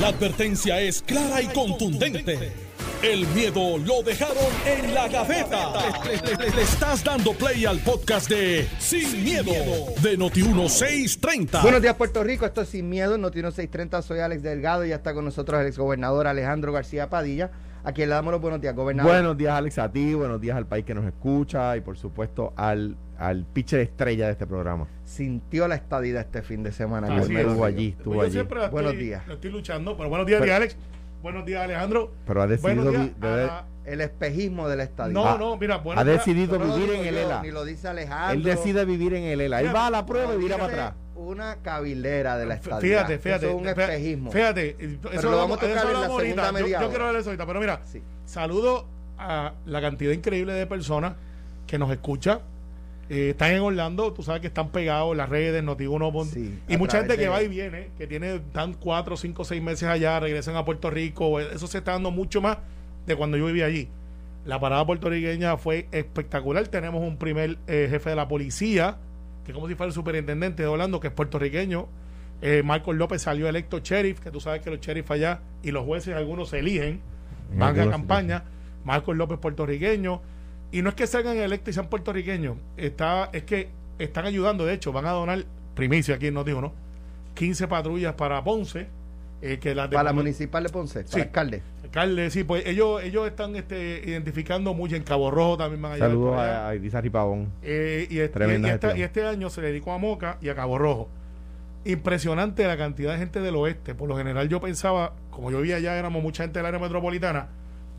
[0.00, 2.52] La advertencia es clara y contundente.
[3.02, 4.36] El miedo lo dejaron
[4.66, 5.72] en la gaveta.
[6.04, 9.52] Le, le- le estás dando play al podcast de Sin, miedo,
[10.02, 11.62] de Noti1630.
[11.62, 12.46] Buenos días, Puerto Rico.
[12.46, 14.02] Esto es Sin Miedo, Notino 630.
[14.02, 17.50] Soy Alex Delgado y ya está con nosotros el exgobernador Alejandro García Padilla,
[17.84, 19.12] a quien le damos los buenos días, gobernador.
[19.12, 22.54] Buenos días, Alex, a ti, buenos días al país que nos escucha y, por supuesto,
[22.56, 24.86] al, al pitcher estrella de este programa.
[25.04, 27.06] Sintió la estadía este fin de semana.
[27.06, 27.40] Así gobernador.
[27.40, 27.46] es.
[27.52, 28.48] Estuvo allí, estuvo Pues yo allí.
[28.54, 29.26] la Buenos estoy- días.
[29.28, 30.76] la estoy luchando, pero buenos días, Pero- Alex.
[31.22, 32.12] Buenos días, Alejandro.
[32.26, 35.12] Pero ha decidido días a El espejismo de la estadía.
[35.14, 36.18] No, Ah, no, mira, buenos ha días.
[36.24, 37.42] decidido No lo vivir en el yo, ELA.
[37.42, 38.32] Ni lo dice Alejandro.
[38.36, 39.60] Él decide vivir en el ELA.
[39.60, 40.94] Él va a la prueba y vira para atrás.
[41.16, 42.80] Una cabildera de la estadía.
[43.04, 43.46] Fíjate, fíjate.
[43.46, 44.30] Eso es un fíjate, espejismo.
[44.32, 44.76] Fíjate,
[45.12, 46.46] eso lo vamos a tocar en la segunda ahorita.
[46.46, 46.88] Yo- media Yo, hora.
[46.88, 48.02] quiero hablar eso ahorita, pero mira, Sí.
[48.24, 48.86] saludo
[49.18, 51.14] a la cantidad increíble de personas
[51.66, 52.40] que nos escucha.
[53.10, 56.10] Eh, están en Orlando, tú sabes que están pegados en las redes, Noti1.
[56.12, 59.44] pon- Sí, y mucha gente que de- va y viene, que tiene tan cuatro, cinco,
[59.44, 61.38] seis meses allá, regresan a Puerto Rico.
[61.40, 62.58] Eso se está dando mucho más
[63.06, 63.88] de cuando yo vivía allí.
[64.46, 66.66] La parada puertorriqueña fue espectacular.
[66.68, 68.96] Tenemos un primer eh, jefe de la policía,
[69.44, 71.86] que como si fuera el superintendente de Orlando, que es puertorriqueño.
[72.42, 75.84] Eh, Marcos López salió electo sheriff, que tú sabes que los sheriff allá y los
[75.84, 77.00] jueces algunos se eligen,
[77.52, 78.44] En van a campaña.
[78.84, 80.20] Marcos López puertorriqueño.
[80.74, 84.74] Y no es que salgan electos y sean puertorriqueños, está, es que están ayudando, de
[84.74, 85.44] hecho, van a donar
[85.74, 86.72] primicia aquí, no digo, ¿no?
[87.34, 88.88] 15 patrullas para Ponce.
[89.42, 91.12] eh, que las de Para la municipal de Ponce, Sí.
[91.12, 91.62] para alcalde.
[91.82, 95.94] Alcalde, sí, pues ellos, ellos están este, identificando mucho en Cabo Rojo también van a
[95.96, 97.52] llevar Saludos a, a Irizarry Pavón.
[97.62, 99.00] Eh, y, este, Tremenda y esta- gestión.
[99.00, 101.08] y este año se le dedicó a Moca y a Cabo Rojo.
[101.84, 103.94] Impresionante la cantidad de gente del oeste.
[103.94, 107.48] Por lo general yo pensaba, como yo vivía allá, éramos mucha gente del área metropolitana,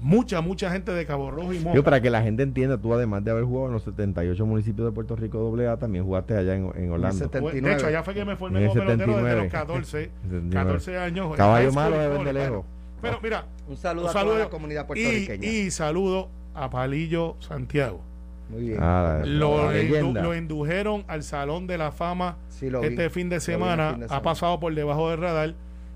[0.01, 1.75] mucha, mucha gente de Cabo Rojo y Moca.
[1.75, 4.87] Yo, para que la gente entienda, tú además de haber jugado en los 78 municipios
[4.87, 7.17] de Puerto Rico AA, también jugaste allá en, en Orlando.
[7.17, 7.75] setenta- Pues, de 79.
[7.77, 9.43] hecho, allá fue que me formé En el como pelotero desde 79.
[9.43, 10.53] los 14, 79.
[10.55, 11.25] 14 años.
[11.31, 12.65] en Caballo malo y de lejos.
[13.01, 15.47] Pero mira, Un saludo un a toda la comunidad y, puertorriqueña.
[15.47, 18.01] y saludo a Palillo Santiago.
[18.49, 18.77] Muy bien.
[18.81, 23.91] Ah, la- Lo, indujeron al Salón de la Fama Sí, este fin de semana.
[23.91, 24.23] fin de Ha semana.
[24.23, 25.55] pasado por debajo del radar.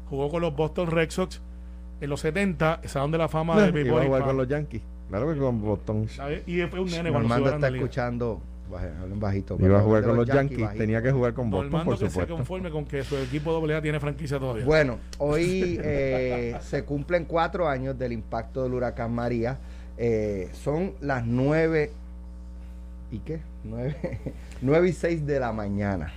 [0.09, 1.41] Jugó con los Boston Red Sox
[2.01, 3.91] en los 70, el Salón de la Fama Iba a béisbol.
[3.91, 4.81] jugar hispano, con los Yankees.
[5.09, 6.07] Claro que con Boston.
[6.09, 6.47] ¿sabes?
[6.47, 8.41] Y fue un nene cuando Normando a está escuchando.
[9.15, 9.57] bajito.
[9.59, 10.61] Iba a jugar de con los Yankees.
[10.61, 10.79] bajito.
[10.83, 12.35] Tenía que jugar con Boston, Normando por que se supuesto.
[12.35, 14.65] conforme con que su equipo AA tiene franquicia todavía.
[14.65, 19.57] Bueno, hoy eh, se cumplen cuatro años del impacto del huracán María.
[19.97, 21.91] Eh, son las nueve.
[23.11, 23.39] ¿Y qué?
[23.63, 23.95] Nueve,
[24.61, 26.13] nueve y seis de la mañana.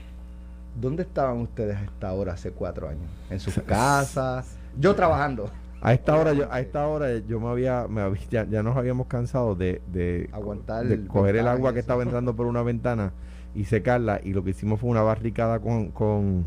[0.78, 3.09] ¿Dónde estaban ustedes a esta hora hace cuatro años?
[3.31, 4.54] ¿En sus casas?
[4.78, 5.50] Yo trabajando.
[5.82, 8.76] A esta hora, yo, a esta hora yo me había, me había- ya, ya nos
[8.76, 12.62] habíamos cansado de, de, Aguantar de el coger el agua que estaba entrando por una
[12.62, 13.12] ventana
[13.54, 16.47] y secarla y lo que hicimos fue una barricada con, con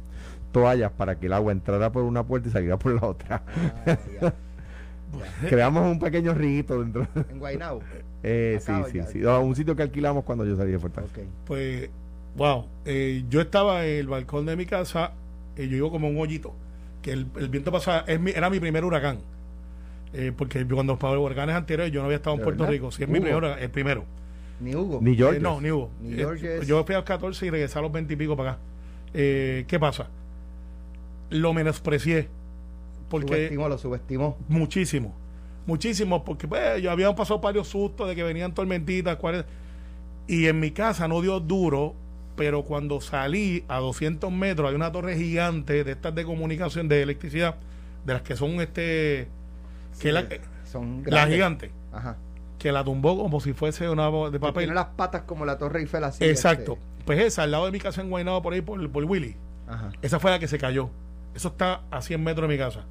[0.51, 3.43] toallas para que el agua entrara por una puerta y saliera por la otra.
[3.85, 4.33] Ah, ya.
[5.49, 7.07] Creamos un pequeño riguito dentro.
[7.29, 7.81] En Guaynabo.
[8.27, 9.05] Eh, sí, sí, ya.
[9.05, 9.19] sí.
[9.19, 11.13] No, un sitio que alquilamos cuando yo salí de Fortaleza.
[11.15, 11.27] Ok.
[11.45, 11.91] Pues,
[12.35, 12.65] wow.
[12.83, 15.11] eh, yo estaba en el balcón de mi casa
[15.55, 16.55] y yo iba como un hoyito.
[17.05, 19.19] Que el, el viento pasaba, es mi- era mi primer huracán.
[20.13, 22.73] Eh, porque cuando los huracanes anteriores yo no había estado en ¿De Puerto verdad?
[22.73, 22.91] Rico.
[22.91, 23.23] Sí, es mi Hugo.
[23.25, 24.05] primer huracán, el primero.
[24.59, 24.99] Ni Hugo.
[25.01, 25.37] Ni George.
[25.37, 25.91] Eh, no, ni hubo.
[26.01, 28.51] Ni Eh, Yo fui a los 14 y regresé a los 20 y pico para
[28.53, 28.59] acá.
[29.13, 30.07] Eh, ¿Qué pasa?
[31.29, 32.27] Lo menosprecié.
[33.09, 34.37] Porque Subestimó, lo subestimó.
[34.47, 35.13] muchísimo.
[35.67, 39.17] Muchísimo, porque pues, yo habían pasado varios sustos de que venían tormentitas.
[39.17, 39.45] cuáles-
[40.27, 41.93] Y en mi casa no dio duro,
[42.35, 47.01] pero cuando salí a 200 metros hay una torre gigante de estas de comunicación, de
[47.01, 47.55] electricidad,
[48.05, 49.27] de las que son este.
[49.99, 50.27] que Sí, la,
[50.65, 52.17] Son la gigante, Ajá.
[52.59, 54.63] que la tumbó como si fuese una de Que papel.
[54.63, 56.23] Tiene las patas como la Torre Eiffel así.
[56.25, 56.73] Exacto.
[56.73, 57.05] este.
[57.05, 59.35] Pues esa, al lado de mi casa en Guaynabo, por ahí, por, por Willy.
[59.67, 59.91] Ajá.
[60.01, 60.89] Esa fue la que se cayó.
[61.35, 62.83] Eso está a 100 metros de mi casa.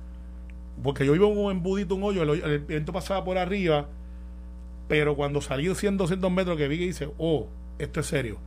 [0.82, 3.86] Porque yo vivo en un embudito, un hoyo, el, el viento pasaba por arriba,
[4.88, 8.38] pero cuando salí 100, 200 metros que vi que dice, oh, esto es serio.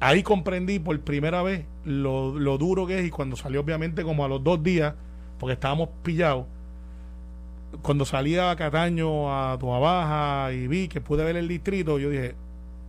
[0.00, 4.24] Ahí comprendí por primera vez lo, lo duro que es y cuando salió obviamente como
[4.24, 4.94] a los dos días,
[5.38, 6.46] porque estábamos pillados,
[7.82, 12.10] cuando salí a Cataño, a Tua Baja y vi que pude ver el distrito, yo
[12.10, 12.34] dije,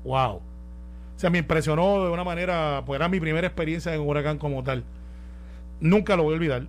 [0.03, 0.35] wow.
[0.35, 4.63] O sea, me impresionó de una manera, pues era mi primera experiencia en huracán como
[4.63, 4.83] tal.
[5.79, 6.67] Nunca lo voy a olvidar.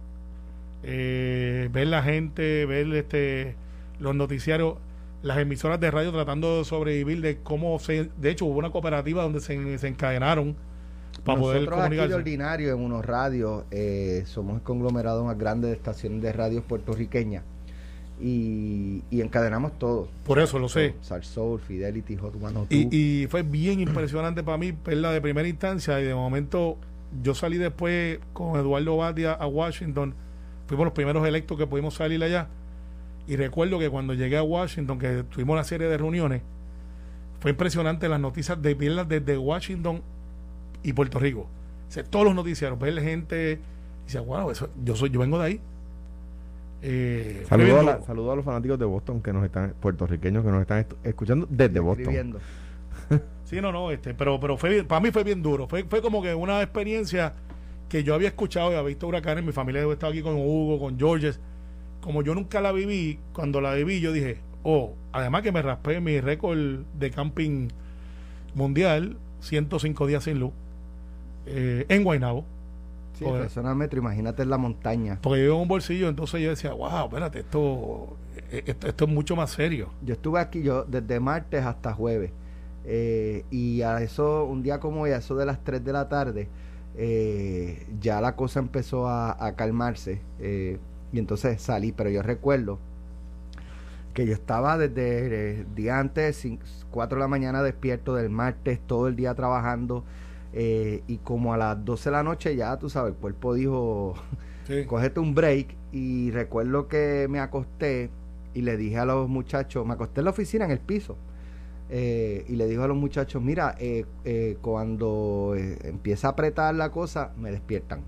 [0.83, 3.57] Eh, ver la gente, ver este
[3.99, 4.77] los noticiarios,
[5.23, 8.11] las emisoras de radio tratando de sobrevivir, de cómo se.
[8.17, 10.57] De hecho, hubo una cooperativa donde se, se encadenaron
[11.25, 12.15] para poder Nosotros aquí de comunicarse.
[12.15, 17.43] ordinario en unos radios eh, somos el conglomerado más grande de estaciones de radios puertorriqueñas
[18.21, 20.09] y, y encadenamos todo.
[20.25, 20.95] Por eso lo sé.
[21.01, 22.67] Salsoul, Fidelity, Hot 102.
[22.71, 26.77] Y, y fue bien impresionante para mí verla de primera instancia y de momento
[27.23, 30.15] yo salí después con Eduardo Batia a Washington
[30.69, 32.49] fuimos los primeros electos que pudimos salir allá.
[33.29, 36.41] Y recuerdo que cuando llegué a Washington, que tuvimos una serie de reuniones,
[37.41, 40.03] fue impresionante las noticias de verlas desde Washington
[40.83, 41.43] y Puerto Rico.
[41.89, 43.61] O sea, todos los noticiarios, ver gente
[44.03, 45.61] y dice, wow, eso, yo soy, yo vengo de ahí.
[46.81, 50.63] Eh, saludos, a, saludo a los fanáticos de Boston que nos están, puertorriqueños que nos
[50.63, 52.39] están escuchando desde Boston.
[53.45, 55.69] sí, no, no, este, pero, pero fue para mí fue bien duro.
[55.69, 57.35] Fue, fue como que una experiencia
[57.91, 59.45] que yo había escuchado y había visto huracanes.
[59.45, 61.41] Mi familia había estado aquí con Hugo, con Georges.
[62.01, 66.01] Como yo nunca la viví, cuando la viví, yo dije, oh, además que me raspé
[66.01, 66.59] mi récord
[66.99, 67.69] de camping
[68.55, 70.53] mundial, 105 días sin luz,
[71.47, 72.45] eh, en Guaynabo
[73.19, 75.19] Sí, zona metro, imagínate en la montaña.
[75.21, 78.17] Porque yo en un bolsillo, entonces yo decía, wow, espérate, esto,
[78.51, 79.89] esto, esto es mucho más serio.
[80.05, 82.31] Yo estuve aquí yo desde martes hasta jueves.
[82.85, 86.09] Eh, y a eso, un día como hoy, a eso de las 3 de la
[86.09, 86.49] tarde,
[86.97, 90.21] eh, ya la cosa empezó a, calmarse.
[90.39, 90.79] Eh,
[91.13, 92.79] y entonces salí, pero yo recuerdo
[94.15, 96.47] que yo estaba desde el día antes,
[96.91, 100.05] 4 de la mañana despierto del martes, todo el día trabajando
[100.53, 104.15] eh, y como a las 12 de la noche ya, tú sabes, el cuerpo dijo,
[104.87, 105.77] cógete un break.
[105.93, 108.11] Y recuerdo que me acosté
[108.55, 111.17] y le dije a los muchachos, me acosté en la oficina en el piso.
[111.91, 114.05] Eh, y le dijo a los muchachos, mira, eh,
[114.61, 118.03] cuando empieza a apretar la cosa, me despiertan.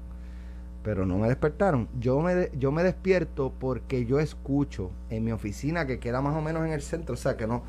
[0.82, 1.88] Pero no me despertaron.
[1.98, 6.40] Yo me, yo me despierto porque yo escucho en mi oficina, que queda más o
[6.40, 7.62] menos en el centro, o sea que no,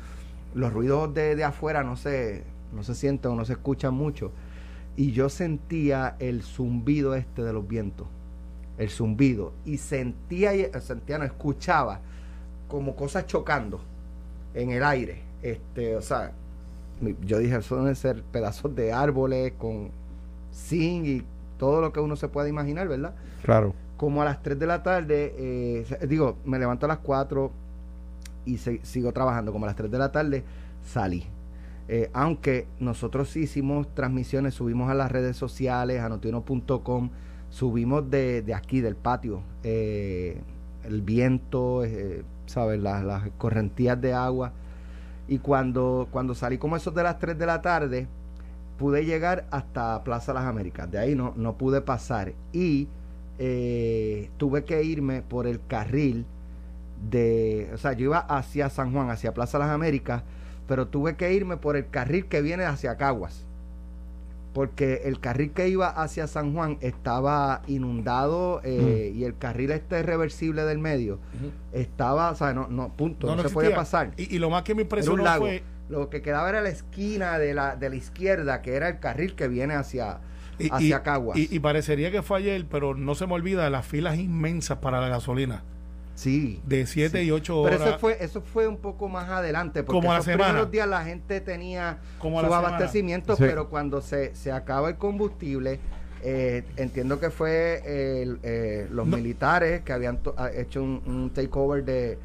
[0.54, 4.32] los ruidos de, de afuera no se, no se sienten o no se escuchan mucho
[4.96, 8.06] y yo sentía el zumbido este de los vientos,
[8.78, 12.00] el zumbido, y sentía, sentía, no escuchaba
[12.68, 13.80] como cosas chocando
[14.54, 15.22] en el aire.
[15.42, 16.32] Este, o sea,
[17.24, 19.90] yo dije, eso deben ser pedazos de árboles con
[20.52, 21.24] zinc y
[21.62, 23.14] todo lo que uno se pueda imaginar, ¿verdad?
[23.44, 23.72] Claro.
[23.96, 27.52] Como a las 3 de la tarde, eh, digo, me levanto a las 4
[28.44, 29.52] y sigo trabajando.
[29.52, 30.42] Como a las 3 de la tarde
[30.84, 31.24] salí.
[31.86, 37.10] Eh, aunque nosotros hicimos transmisiones, subimos a las redes sociales, a notiuno.com,
[37.48, 40.40] subimos de, aquí, del patio, eh,
[40.82, 42.80] el viento, eh, ¿sabes?
[42.80, 44.50] Las, las, correntías de agua.
[45.28, 48.08] Y cuando, cuando salí como eso de las 3 de la tarde,
[48.82, 50.90] pude llegar hasta Plaza Las Américas.
[50.90, 52.32] De ahí no, no pude pasar.
[52.52, 52.88] Y
[54.36, 56.26] tuve que irme por el carril
[57.10, 60.22] de, o sea, yo iba hacia San Juan, hacia Plaza Las Américas
[60.66, 63.44] pero tuve que irme por el carril que viene hacia Caguas.
[64.54, 70.02] Porque el carril que iba hacia San Juan estaba inundado eh, y el carril este
[70.02, 71.18] reversible del medio
[71.72, 74.12] estaba, o sea, no, no punto, no, se podía pasar.
[74.18, 75.62] Y, lo más que me impresionó fue.
[75.92, 79.34] Lo que quedaba era la esquina de la, de la izquierda, que era el carril
[79.34, 80.20] que viene hacia,
[80.70, 81.38] hacia Caguas.
[81.38, 85.08] Y, parecería que fue ayer, pero no se me olvida las filas inmensas para la
[85.08, 85.62] gasolina.
[86.14, 86.62] Sí.
[86.64, 87.76] De 7 y 8 horas.
[87.76, 91.04] Pero eso fue, eso fue un poco más adelante, porque como esos primeros días la
[91.04, 95.78] gente tenía como su abastecimiento, pero cuando se, se acaba el combustible,
[96.22, 100.20] eh, entiendo que fue eh, los militares que habían
[100.54, 102.18] hecho un, takeover de,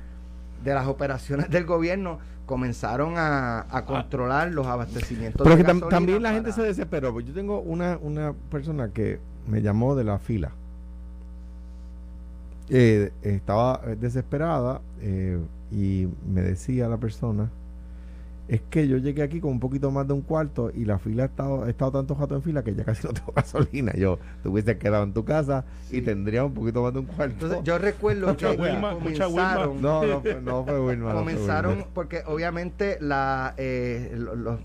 [0.64, 5.48] de las operaciones del gobierno comenzaron a, a controlar los abastecimientos.
[5.48, 7.20] Pero que también la gente se desesperó.
[7.20, 10.52] Yo tengo una, una persona que me llamó de la fila
[12.70, 15.40] eh, estaba desesperada eh,
[15.72, 17.50] y me decía la persona
[18.48, 21.24] es que yo llegué aquí con un poquito más de un cuarto y la fila
[21.24, 23.94] ha estado, he estado tanto jato en fila que ya casi no tengo gasolina.
[23.94, 27.34] Yo te hubiese quedado en tu casa y tendría un poquito más de un cuarto.
[27.34, 31.14] Entonces, yo recuerdo que comenzaron, no, no, no fue Wilma.
[31.14, 34.18] Comenzaron porque obviamente la eh,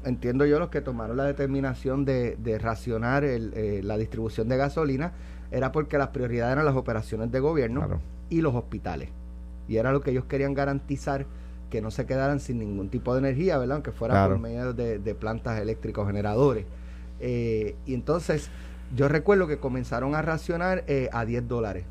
[0.05, 4.57] entiendo yo los que tomaron la determinación de, de racionar el, eh, la distribución de
[4.57, 5.13] gasolina
[5.51, 9.11] era porque las prioridades eran las operaciones de gobierno y los hospitales.
[9.69, 11.27] Y era lo que ellos querían garantizar
[11.73, 13.77] que no se quedaran sin ningún tipo de energía, ¿verdad?
[13.77, 16.67] Aunque fuera por medio de, plantas eléctricas generadores.
[17.19, 18.51] Eh, y entonces
[18.95, 21.87] yo recuerdo que comenzaron a racionar eh, a 10 dólares.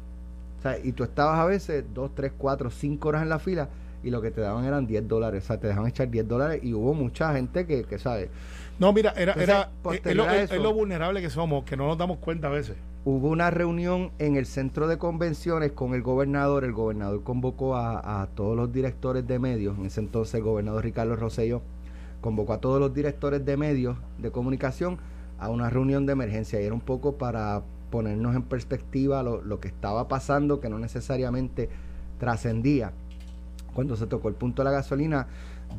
[0.59, 3.69] O sea, y tú estabas a veces 2, 3, 4, 5 horas en la fila
[4.03, 5.45] y lo que te daban eran 10 dólares.
[5.45, 8.29] O sea, te dejaban echar 10 dólares y hubo mucha gente que, que ¿sabe?
[8.77, 12.51] No, mira, era, era es, lo, vulnerable que somos, que no nos damos cuenta a
[12.51, 12.75] veces.
[13.03, 16.63] Hubo una reunión en el centro de convenciones con el gobernador.
[16.63, 19.77] El gobernador convocó a, todos los directores de medios.
[19.79, 21.63] En ese entonces el gobernador Ricardo Rosselló
[22.21, 24.99] convocó a todos los directores de medios de comunicación
[25.39, 26.61] a una reunión de emergencia.
[26.61, 31.69] Y era un poco para ponernos en perspectiva lo, que estaba pasando, que no necesariamente
[32.19, 32.91] trascendía.
[33.73, 35.25] Cuando se tocó el punto de la gasolina,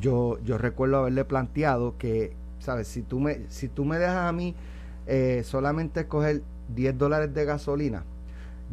[0.01, 2.87] yo, yo recuerdo haberle planteado que ¿sabes?
[2.87, 4.55] Si tú me, si tú me dejas a mí
[5.05, 8.03] eh, solamente escoger 10 dólares de gasolina,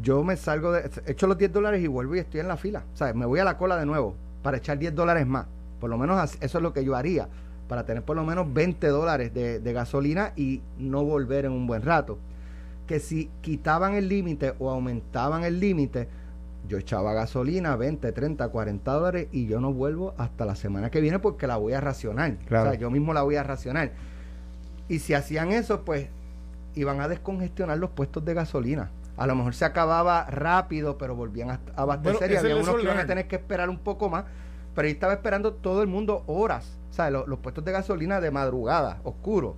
[0.02, 2.84] yo me salgo de, echo los 10 dólares y vuelvo y estoy en la fila.
[2.94, 5.46] O sea, me voy a la cola de nuevo para echar 10 dólares más.
[5.78, 7.28] Por lo menos eso es lo que yo haría,
[7.68, 11.66] para tener por lo menos 20 dólares de, de gasolina y no volver en un
[11.66, 12.18] buen rato.
[12.86, 16.08] Que si quitaban el límite o aumentaban el límite,
[16.68, 21.00] yo echaba gasolina 20, 30, 40 dólares y yo no vuelvo hasta la semana que
[21.00, 22.36] viene porque la voy a racionar.
[22.46, 22.68] Claro.
[22.68, 23.92] O sea, yo mismo la voy a racionar.
[24.88, 26.08] Y si hacían eso, pues
[26.74, 28.90] iban a descongestionar los puestos de gasolina.
[29.16, 32.82] A lo mejor se acababa rápido, pero volvían a abastecer Bueno, y había unos que
[32.82, 34.24] iban a tener que esperar un poco más.
[34.74, 36.78] Pero ahí estaba esperando todo el mundo horas.
[36.90, 39.56] O sea, lo- los puestos de gasolina de madrugada, oscuro,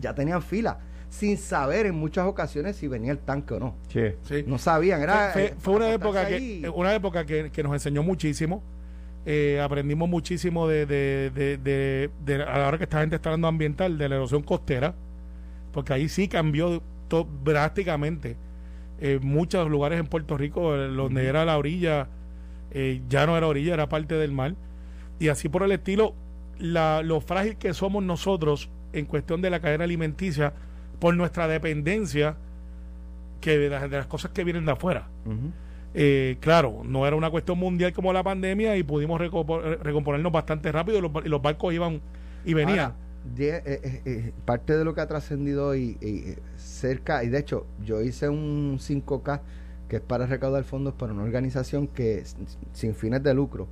[0.00, 3.74] ya tenían fila, sin saber en muchas ocasiones si venía el tanque o no.
[3.88, 4.02] Sí.
[4.22, 4.44] Sí.
[4.46, 5.30] No sabían, era...
[5.32, 8.62] fue, eh, fue una época que eh, una época que, que nos enseñó muchísimo
[9.26, 13.30] Eh, aprendimos muchísimo de, de, de, de- de- a la hora que esta gente está
[13.30, 14.94] hablando ambiental de la erosión costera
[15.74, 18.36] porque ahí sí cambió to- drásticamente
[19.00, 22.06] Eh, muchos lugares en Puerto Rico eh, donde era la orilla
[22.70, 24.54] eh, ya no era orilla era parte del mar
[25.18, 26.14] y así por el estilo
[26.60, 30.52] la, lo frágil que somos nosotros en cuestión de la cadena alimenticia
[31.00, 32.36] por nuestra dependencia
[33.40, 35.08] que de las, de las cosas que vienen de afuera.
[35.96, 40.32] Eh, claro, no era una cuestión mundial como la pandemia y pudimos recompo- eh, recomponernos
[40.32, 42.00] bastante rápido y los, y los barcos iban
[42.44, 42.78] y venían.
[42.92, 42.96] Ahora,
[43.34, 47.38] die- eh, eh, eh, parte de lo que ha trascendido y, eh, cerca, y de
[47.38, 49.42] hecho, yo hice un 5K
[49.88, 52.24] que es para recaudar fondos para una organización que
[52.72, 53.68] sin fines de lucro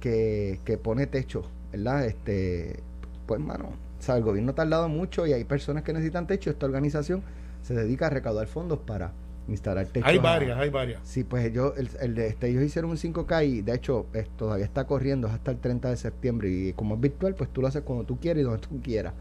[0.00, 2.06] que, que pone techo, ¿verdad?
[2.06, 2.80] Este,
[3.26, 3.66] pues, mano,
[3.98, 6.50] o sea, el gobierno ha tardado mucho y hay personas que necesitan techo.
[6.50, 7.22] Esta organización
[7.62, 9.12] se dedica a recaudar fondos para
[9.48, 10.06] instalar techo.
[10.06, 11.00] hay varias, hay varias.
[11.04, 14.28] Sí, pues yo, el, el de este, ellos hicieron un 5K y de hecho es-
[14.36, 17.60] todavía está corriendo es hasta el 30 de septiembre y como es virtual, pues tú
[17.60, 19.12] lo haces cuando tú quieras y donde tú quieras.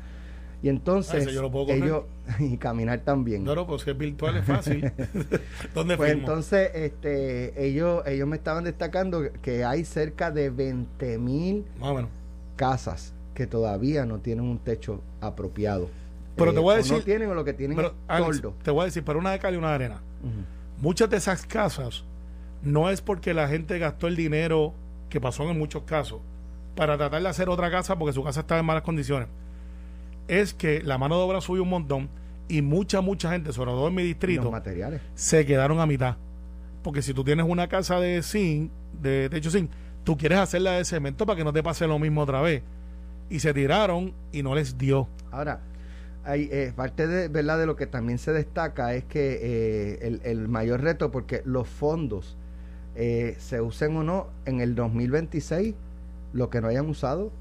[0.63, 1.83] Y Ah, entonces ese yo lo puedo correr.
[1.83, 2.03] ellos,
[2.39, 3.43] y caminar también.
[3.43, 4.81] No, no, pues es virtual es fácil.
[5.73, 6.27] ¿Dónde Pues firmo?
[6.27, 11.65] entonces este, ellos, ellos me estaban destacando que hay cerca de 20 mil
[12.55, 15.89] casas que todavía no tienen un techo apropiado.
[16.35, 18.81] Pero te voy a o decir- no tienen o lo que tienen Alex, te voy
[18.83, 20.01] a decir, para una de cal y una de arena.
[20.79, 22.03] Muchas de esas casas
[22.63, 24.73] no es porque la gente gastó el dinero,
[25.09, 26.19] que pasó en muchos casos,
[26.75, 29.27] para tratar de hacer otra casa porque su casa estaba en malas condiciones.
[30.27, 32.09] Es que la mano de obra subió un montón
[32.47, 35.01] y mucha, mucha gente, sobre todo en mi Los distrito, materiales.
[35.15, 36.17] se quedaron a mitad.
[36.83, 39.69] Porque si tú tienes una casa de zinc, de techo zinc,
[40.03, 42.63] tú quieres hacerla de cemento para que no te pase lo mismo otra vez.
[43.29, 45.07] Y se tiraron y no les dio.
[45.31, 45.61] Ahora,
[46.23, 47.57] hay, eh, parte de, ¿verdad?
[47.59, 51.67] de lo que también se destaca es que eh, el, el mayor reto, porque los
[51.67, 52.37] fondos
[52.95, 55.75] eh, se usen o no, en el 2026,
[56.33, 57.31] lo que no hayan usado,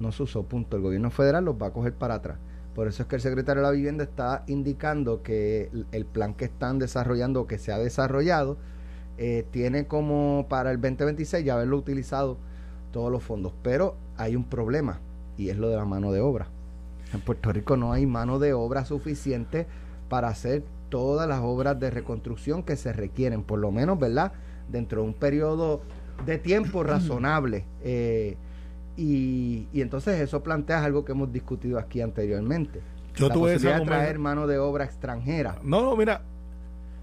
[0.00, 0.76] no se usó, punto.
[0.76, 2.38] El gobierno federal los va a coger para atrás.
[2.74, 6.46] Por eso es que el secretario de la Vivienda está indicando que el, plan que
[6.46, 8.56] están desarrollando o que se ha desarrollado
[9.16, 12.36] eh, tiene como para el 2026 ya haberlo utilizado
[12.92, 13.52] todos los fondos.
[13.62, 15.00] Pero hay un problema
[15.36, 16.48] y es lo de la mano de obra.
[17.14, 19.66] En Puerto Rico no hay mano de obra suficiente
[20.08, 24.32] para hacer todas las obras de reconstrucción que se requieren, por lo menos, ¿verdad?
[24.68, 25.82] Dentro de un periodo
[26.26, 27.64] de tiempo razonable.
[27.82, 28.36] Eh,
[28.96, 32.80] y, y entonces eso plantea algo que hemos discutido aquí anteriormente.
[33.16, 35.56] Yo la tuve esa posibilidad de traer mano de obra extranjera.
[35.62, 36.22] No, no, mira,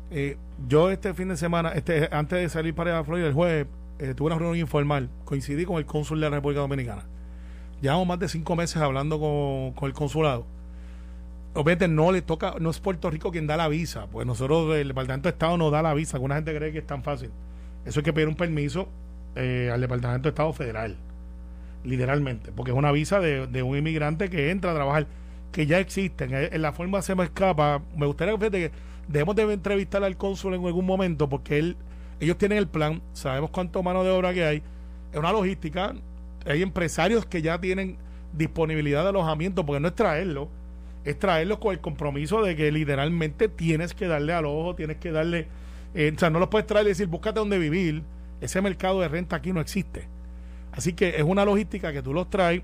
[0.09, 0.37] eh,
[0.67, 3.67] yo este fin de semana, este antes de salir para Florida el jueves,
[3.99, 7.05] eh, tuve una reunión informal, coincidí con el cónsul de la República Dominicana.
[7.81, 10.45] Llevamos más de cinco meses hablando con, con el consulado.
[11.53, 14.87] Obviamente no le toca, no es Puerto Rico quien da la visa, pues nosotros, el
[14.89, 17.29] Departamento de Estado no da la visa, que una gente cree que es tan fácil.
[17.83, 18.87] Eso hay que pedir un permiso
[19.35, 20.95] eh, al Departamento de Estado Federal,
[21.83, 25.07] literalmente, porque es una visa de, de un inmigrante que entra a trabajar,
[25.51, 26.33] que ya existen.
[26.33, 27.81] Eh, En la forma se me escapa.
[27.97, 28.71] Me gustaría fíjate, que
[29.09, 31.75] debemos de entrevistar al cónsul en algún momento, porque él,
[32.21, 34.63] ellos tienen el plan, sabemos cuánto mano de obra que hay,
[35.11, 35.95] es una logística,
[36.45, 37.97] hay empresarios que ya tienen
[38.33, 40.49] disponibilidad de alojamiento, porque no es traerlo,
[41.03, 45.11] es traerlos con el compromiso de que literalmente tienes que darle al ojo, tienes que
[45.11, 45.47] darle,
[45.93, 48.03] eh, o sea, no los puedes traer y decir, búscate donde vivir,
[48.39, 50.07] ese mercado de renta aquí no existe.
[50.71, 52.61] Así que es una logística que tú los traes,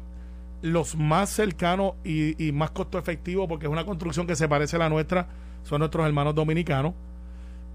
[0.62, 4.78] los más cercanos y, y más costo efectivo, porque es una construcción que se parece
[4.78, 5.28] a la nuestra,
[5.64, 6.94] son nuestros hermanos dominicanos,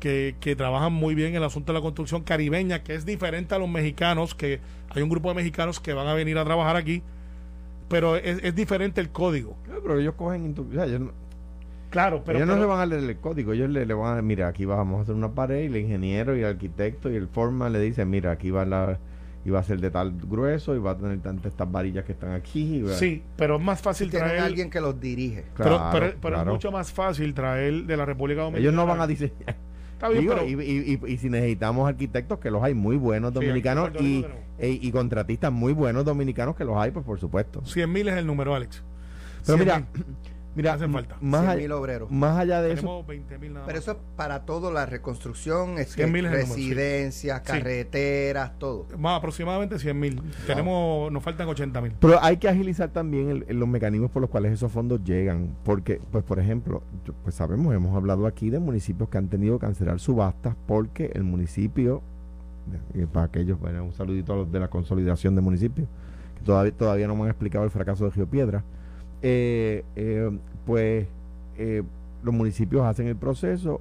[0.03, 3.55] que, que trabajan muy bien en el asunto de la construcción caribeña, que es diferente
[3.55, 4.59] a los mexicanos, que
[4.91, 7.05] hay un grupo de mexicanos que van a venir a trabajar aquí,
[7.89, 9.57] pero es, es diferente el código.
[9.65, 10.53] Pero ellos cogen.
[10.53, 11.13] intu- o sea, ellos no,
[11.91, 14.19] Claro, pero, ellos no pero- se van a leer el código, ellos le, le van
[14.19, 17.15] a mira, aquí vamos a hacer una pared y el ingeniero y el arquitecto y
[17.15, 18.99] el foreman le dicen, mira, aquí va la
[19.45, 22.13] y va a ser de tal grueso y va a tener tantas estas varillas que
[22.13, 22.85] están aquí.
[22.95, 24.41] sí, pero es más fácil traer...
[24.41, 25.45] alguien que los dirige.
[25.57, 26.51] pero Claro, pero, pero claro.
[26.51, 28.61] es mucho más fácil traer de la República Dominicana.
[28.63, 29.57] Ellos no van a diseñar.
[30.03, 32.97] Está bien, Digo, pero- y, y- y- y si necesitamos arquitectos, que los hay muy
[32.97, 34.25] buenos dominicanos y,
[34.59, 37.65] e- y contratistas muy buenos dominicanos, que los hay, pues por supuesto.
[37.65, 38.83] 100 mil es el número, Alex.
[39.47, 39.87] Pero 100 mira.
[40.55, 41.17] Mira, Hacen falta.
[41.21, 42.11] más, 100 allá, mil obreros.
[42.11, 43.83] más allá de eso, Tenemos 20 mil nada Pero más.
[43.83, 46.53] eso es para todo, la reconstrucción, es 100.000 que sí.
[46.53, 47.53] residencias, Sí.
[47.53, 48.87] carreteras, todo.
[48.99, 50.23] Más aproximadamente 100 mil.
[50.47, 51.93] Tenemos, nos faltan 80 mil.
[52.01, 55.55] Pero hay que agilizar también el- el- los mecanismos por los cuales esos fondos llegan.
[55.65, 59.59] Porque, pues, por ejemplo, yo- pues sabemos, hemos hablado aquí de municipios que han tenido
[59.59, 62.03] que cancelar subastas porque el municipio,
[62.95, 65.89] y para aquellos, bueno, un saludito a los de la consolidación de municipios,
[66.37, 68.63] que todavía, todavía no me han explicado el fracaso de Río Piedra,
[69.23, 70.31] eh, eh,
[70.67, 71.07] pues
[71.57, 71.83] eh,
[72.23, 73.81] los municipios hacen el proceso,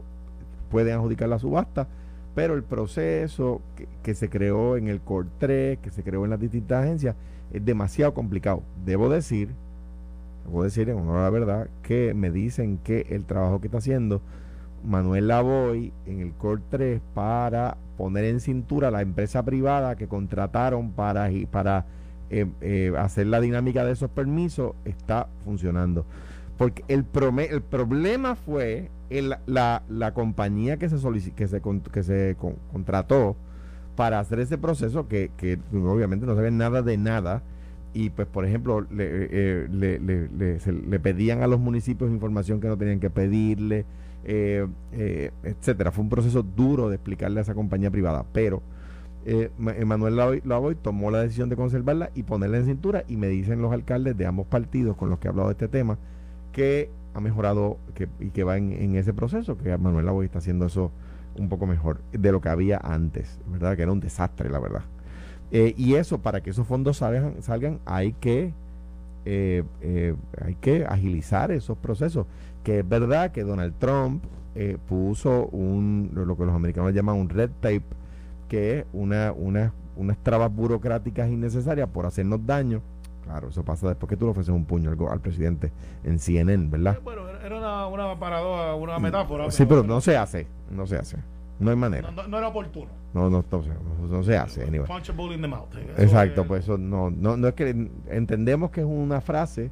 [0.70, 1.88] pueden adjudicar la subasta,
[2.36, 3.62] pero el proceso
[4.04, 7.16] que, se creó en el COR 3, que se creó en las distintas agencias,
[7.52, 8.64] es demasiado complicado.
[8.86, 9.50] Debo decir,
[10.46, 13.80] debo decir en honor a la verdad, que me dicen que el trabajo que está
[13.80, 14.22] haciendo
[14.84, 20.08] Manuel Lavoy en el COR 3 para poner en cintura a la empresa privada que
[20.08, 21.86] contrataron para, para
[22.32, 26.06] eh, eh, hacer la dinámica de esos permisos está funcionando.
[26.58, 27.06] Porque el,
[27.50, 30.96] el problema fue el- la, la compañía que se,
[31.36, 31.62] que se,
[31.92, 33.36] que se con- contrató
[33.96, 37.44] para hacer ese proceso que, que obviamente no saben nada de nada
[37.94, 42.78] y pues por ejemplo le, eh, le, le- pedían a los municipios información que no
[42.78, 43.86] tenían que pedirle
[44.24, 44.66] eh,
[45.44, 48.62] etcétera fue un proceso duro de explicarle a esa compañía privada pero
[49.26, 53.28] eh, Ma- Manuel Lavoy, tomó la decisión de conservarla y ponerla en cintura y me
[53.28, 55.98] dicen los alcaldes de ambos partidos con los que he hablado de este tema
[56.52, 60.40] que ha mejorado que, y que va en, en ese proceso, que Manuel Lavoy está
[60.40, 60.92] haciendo eso
[61.38, 63.76] un poco mejor de lo que había antes, ¿verdad?
[63.76, 64.82] Que era un desastre, la verdad.
[65.52, 68.54] Eh, y eso, para que esos fondos salgan, salgan hay que
[69.26, 72.26] eh, eh, hay que agilizar esos procesos.
[72.64, 74.24] Que es verdad que Donald Trump
[74.56, 77.84] eh, puso un lo que los americanos llaman un red tape,
[78.52, 82.82] que es una, una, unas trabas burocráticas innecesarias por hacernos daño.
[83.24, 85.72] Claro, eso pasa después que tú le ofreces un puño al, al presidente
[86.04, 87.00] en CNN, ¿verdad?
[87.02, 89.50] Bueno, era- una, una paradoja, una metáfora.
[89.52, 91.18] Sí, pero no se hace, no se hace.
[91.60, 92.12] No hay manera.
[92.12, 92.88] no, no- no era oportuno.
[93.14, 94.64] No, no, no, no, no se hace.
[94.64, 94.86] anyway.
[94.86, 95.74] Punch a bull in the mouth.
[95.74, 99.72] Eso Exacto, es- pues eso no, no, no es que entendemos que es una frase,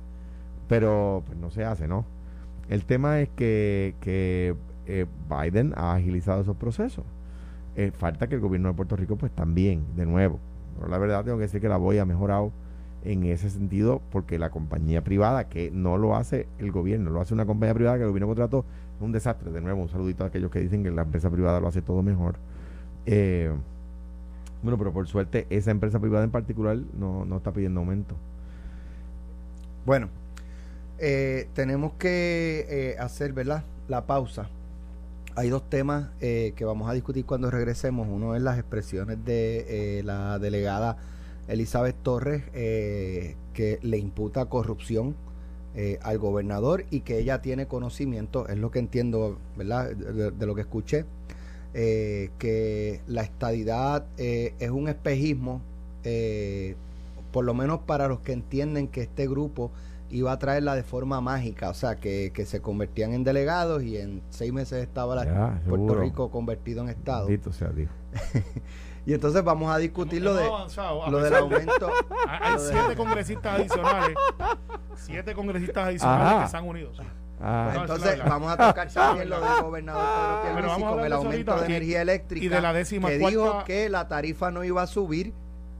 [0.69, 2.05] pero pues, no se hace, ¿no?
[2.69, 7.03] El tema es que, que eh, Biden ha agilizado esos procesos.
[7.79, 10.37] Eh, falta que el gobierno de Puerto Rico, pues también, de nuevo.
[10.75, 12.51] Pero la verdad tengo que decir que la voy ha mejorado
[13.05, 17.33] en ese sentido porque la compañía privada, que no lo hace el gobierno, lo hace
[17.33, 18.65] una compañía privada que el gobierno contrató,
[18.97, 19.49] es un desastre.
[19.49, 22.03] De nuevo, un saludito a aquellos que dicen que la empresa privada lo hace todo
[22.03, 22.35] mejor.
[23.05, 23.49] Eh,
[24.61, 28.13] bueno, pero por suerte esa empresa privada en particular no, no está pidiendo aumento.
[29.85, 30.09] Bueno,
[30.97, 33.63] eh, tenemos que eh, hacer, ¿verdad?
[33.87, 34.49] La pausa.
[35.39, 38.09] Hay dos temas eh, que vamos a discutir cuando regresemos.
[38.11, 40.97] Uno es las expresiones de eh, la delegada
[41.47, 45.15] Elizabeth Torres, eh, que le imputa corrupción
[45.75, 49.91] eh, al gobernador y que ella tiene conocimiento, es lo que entiendo, ¿verdad?
[49.91, 51.05] De, de lo que escuché,
[51.71, 55.61] que la estadidad es un espejismo,
[57.31, 59.71] por lo menos para los que entienden que este grupo
[60.09, 63.97] iba a traerla de forma mágica, o sea, que, que se convertían en delegados y
[63.97, 66.01] en seis meses estaba la- Ya, Puerto seguro.
[66.01, 67.27] Rico convertido en Estado.
[67.27, 67.89] Bendito sea Dios.
[69.05, 71.89] Y entonces vamos a discutir lo, Hemos de, avanzado, a lo del aumento.
[72.29, 74.15] Hay lo de- siete congresistas adicionales.
[74.95, 76.43] siete congresistas adicionales Ajá.
[76.43, 76.93] que se han unido.
[76.93, 77.01] sí.
[77.41, 81.55] Ah, Entonces vamos a tocar también lo del gobernador Pedro Pero Pierluisi con el aumento
[81.57, 82.45] de energía eléctrica.
[82.45, 85.33] y de la décima que cuarta- dijo que la tarifa no iba a subir.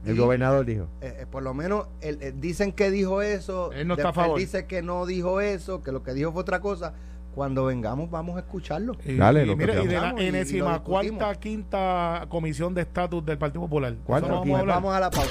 [0.04, 0.88] El y, gobernador dijo.
[1.00, 3.72] eh, eh, por lo menos él- eh, dicen que dijo eso.
[3.72, 4.38] Él no está a favor.
[4.38, 6.94] dice que no dijo eso, que lo que dijo fue otra cosa.
[7.34, 8.96] Cuando vengamos vamos a escucharlo.
[9.04, 13.24] Y, Dale, y lo que mira, y de la enésima cuarta, quinta comisión de estatus
[13.24, 13.94] del Partido Popular.
[14.08, 14.62] Vamos a.
[14.64, 15.30] Vamos a la pausa.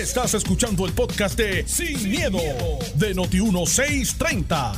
[0.00, 2.38] Estás escuchando el podcast de Sin, miedo,
[2.96, 4.72] de Noti1630.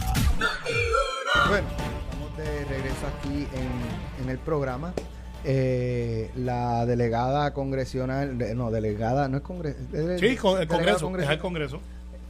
[1.48, 1.66] Bueno,
[2.02, 4.92] estamos de regreso aquí en, en el programa.
[5.44, 9.78] Eh, la delegada congresional, no, delegada, no es congreso.
[10.18, 11.16] Sí, con- el Congreso.
[11.18, 11.80] Es el Congreso.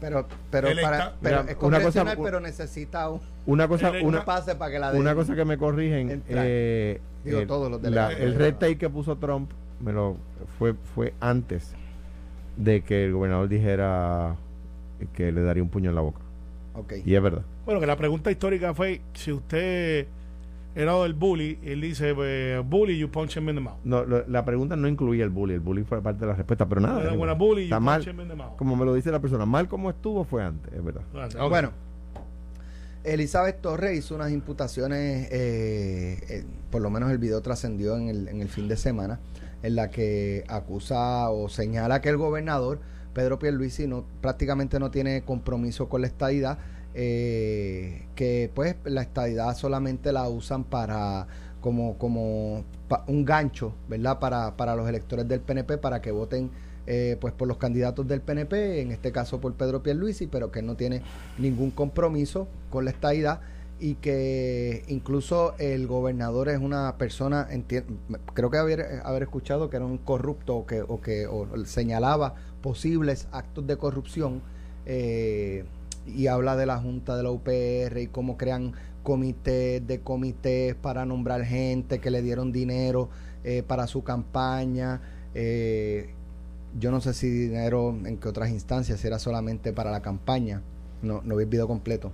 [0.01, 0.91] Pero, pero, Electa.
[0.91, 4.25] para, pero Mira, es una cosa- congresional, pero necesita un, Una cosa, El- una, un
[4.25, 6.23] pase para que la una cosa que me corrigen.
[6.29, 9.51] Eh, Digo, eh, todos los la- el red tape que puso Trump
[9.81, 10.17] me lo
[10.59, 11.73] fue, fue antes
[12.57, 14.35] de que el gobernador dijera
[15.15, 16.21] que le daría un puño en la boca.
[16.75, 16.95] Ok.
[17.05, 17.43] Y es verdad.
[17.65, 20.07] Bueno, que la pregunta histórica fue si usted
[20.75, 23.77] era del bully, él dice, pues, bully, you punch him in the mouth.
[23.85, 25.55] No, lo- la pregunta no incluía el bully.
[25.55, 27.01] El bully fue parte de la respuesta, pero nada.
[27.03, 28.57] Era buena bully, Está you mal, punch him in the mouth.
[28.57, 31.03] como me lo dice la persona, mal como estuvo fue antes, es verdad.
[31.41, 31.49] Ok.
[31.49, 31.71] Bueno,
[33.05, 38.29] Elizabeth Torres hizo unas imputaciones, eh, eh, por lo menos el video trascendió en el,
[38.29, 39.21] en el fin de semana,
[39.63, 42.81] en la que acusa o señala que el gobernador
[43.13, 46.59] Pedro Pierluisi no, prácticamente no tiene compromiso con la estadidad,
[46.95, 51.27] eh, que pues la estadidad solamente la usan para
[51.61, 52.65] como, como
[53.07, 54.19] un gancho, ¿verdad?
[54.19, 56.51] Para, para los electores del PNP para que voten
[56.87, 60.61] eh, pues por los candidatos del PNP, en este caso por Pedro Pierluisi, pero que
[60.61, 61.03] no tiene
[61.39, 63.41] ningún compromiso con la estadidad
[63.81, 67.49] y que incluso el gobernador es una persona,
[68.35, 71.27] creo que haber, haber escuchado que era un corrupto o que, o que
[71.65, 74.43] señalaba posibles actos de corrupción
[74.87, 75.65] eh,
[76.07, 81.05] y habla de la Junta de la UPR y cómo crean comités de comités para
[81.05, 83.09] nombrar gente que le dieron dinero
[83.45, 85.01] eh, para su campaña.
[85.35, 86.11] Eh,
[86.79, 90.63] yo no sé si dinero en qué otras instancias, era solamente para la campaña,
[91.03, 92.11] no, no vi el video completo.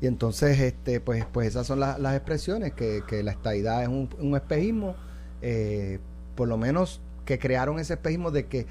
[0.00, 4.08] Y entonces, este, pues, pues esas son las expresiones, que, que, la estadidad es un,
[4.20, 4.94] un espejismo,
[5.42, 5.98] eh,
[6.36, 8.66] por lo menos que crearon ese espejismo de que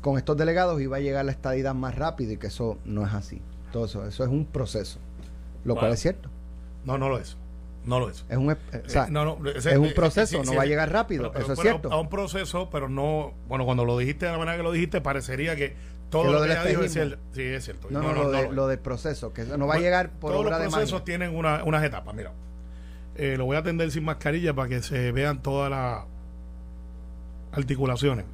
[0.00, 3.14] con estos delegados iba a llegar la estadidad más rápido y que eso no es
[3.14, 3.40] así.
[3.70, 4.98] Todo eso, eso es un proceso,
[5.64, 6.28] lo cual es cierto.
[6.84, 7.36] No, no lo es.
[7.84, 8.24] No lo es.
[8.28, 11.92] Es un, es un proceso, no va a llegar rápido, eso es cierto.
[11.92, 15.00] A un proceso, pero no, bueno, cuando lo dijiste de la manera que lo dijiste,
[15.00, 15.76] parecería que
[16.10, 17.18] todo lo, que ella dijo es cierto.
[17.30, 17.86] Sí, es cierto.
[17.88, 21.36] No, no, lo, del proceso, que no va a llegar por Todos los procesos tienen
[21.36, 22.32] unas etapas, mira.
[23.14, 26.04] Eh, lo voy a atender sin mascarilla para que se vean todas las
[27.52, 28.26] articulaciones.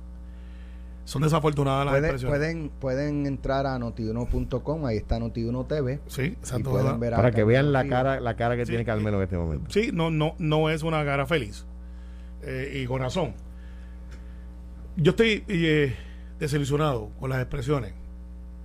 [1.04, 2.38] Son desafortunadas las expresiones.
[2.38, 6.00] Pueden, pueden entrar a notiuno.com, ahí está Notiuno TV.
[6.06, 6.36] Sí,
[7.10, 9.70] Para que vean la cara, la cara que tiene Carmelo en este momento.
[9.70, 11.64] Sí, no, no, no es una cara feliz.
[12.42, 13.32] Eh, y con razón.
[14.96, 15.96] Yo estoy eh,
[16.38, 17.94] desilusionado con las expresiones.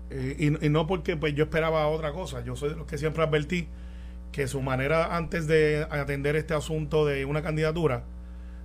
[0.10, 2.44] Eh, y, no porque pues, yo esperaba otra cosa.
[2.44, 3.70] Yo soy de los que siempre advertí
[4.34, 8.04] que su manera antes de atender este asunto de una candidatura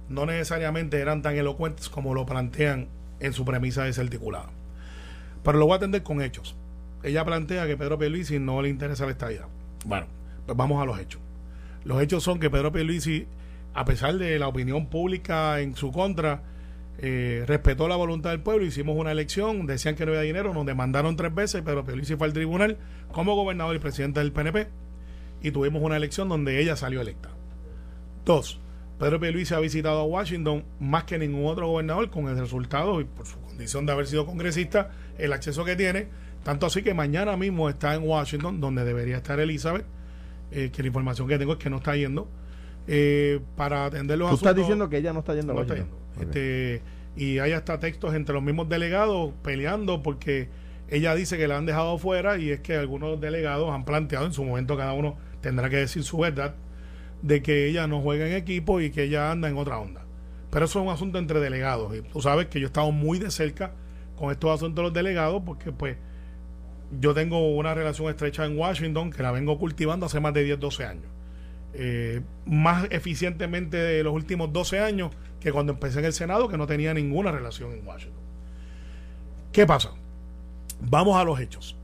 [0.09, 2.88] no necesariamente eran tan elocuentes como lo plantean
[3.21, 4.51] en su premisa desarticulada.
[5.42, 6.57] Pero lo voy a atender con hechos.
[7.03, 9.47] Ella plantea que Pedro Pierluisi no le interesa la estadía.
[9.85, 10.07] Bueno,
[10.47, 11.21] pues vamos a los hechos.
[11.85, 13.27] Los hechos son que Pedro Pierluisi,
[13.75, 16.42] a pesar de la opinión pública en su contra,
[16.99, 20.66] eh, respetó la voluntad del pueblo, hicimos una elección, decían que no había dinero, nos
[20.66, 22.77] demandaron tres veces, Pedro Pierluisi fue al tribunal
[23.12, 24.66] como gobernador y presidente del PNP
[25.40, 27.31] y tuvimos una elección donde ella salió electa.
[28.25, 28.61] Dos,
[28.98, 33.04] Pedro Pierluisi ha visitado a Washington más que ningún otro gobernador con el resultado y
[33.04, 36.08] por su condición de haber sido congresista, el acceso que tiene,
[36.42, 39.87] tanto así que mañana mismo está en Washington, donde debería estar Elizabeth,
[40.50, 42.28] eh, que la información que tengo es que no está yendo,
[42.88, 45.88] eh, para atender los ¿Tú estás diciendo que ella no está yendo a Washington?
[46.20, 46.82] Este,
[47.16, 50.48] y hay hasta textos entre los mismos delegados peleando porque
[50.88, 54.32] ella dice que la han dejado fuera y es que algunos delegados han planteado, en
[54.32, 56.54] su momento cada uno tendrá que decir su verdad,
[57.22, 60.04] de que ella no juega en equipo y que ella anda en otra onda.
[60.50, 61.94] Pero eso es un asunto entre delegados.
[61.96, 63.72] Y tú sabes que yo he estado muy de cerca
[64.16, 65.96] con estos asuntos de los delegados porque pues
[67.00, 70.59] yo tengo una relación estrecha en Washington que la vengo cultivando hace más de 10,
[70.59, 71.04] 12 años.
[71.74, 76.57] Eh, más eficientemente de los últimos 12 años que cuando empecé en el Senado que
[76.57, 78.22] no tenía ninguna relación en Washington.
[79.52, 79.92] ¿Qué pasa?
[80.81, 81.77] Vamos a los hechos.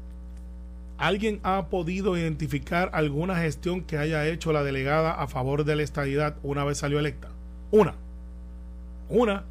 [0.96, 5.82] ¿Alguien ha podido identificar alguna gestión que haya hecho la delegada a favor de la
[5.82, 7.28] estadidad una vez salió electa?
[7.70, 7.94] Una.
[9.08, 9.44] Una.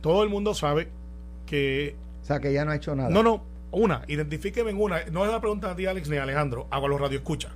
[0.00, 0.88] Todo el mundo sabe
[1.46, 1.96] que...
[2.22, 3.10] O sea, que ya no ha hecho nada.
[3.10, 3.42] No, no.
[3.72, 4.02] Una.
[4.06, 5.04] Identifíqueme en una.
[5.06, 6.68] No es la pregunta a ti, Alex, ni a Alejandro.
[6.70, 7.52] Hago los radioescuchas.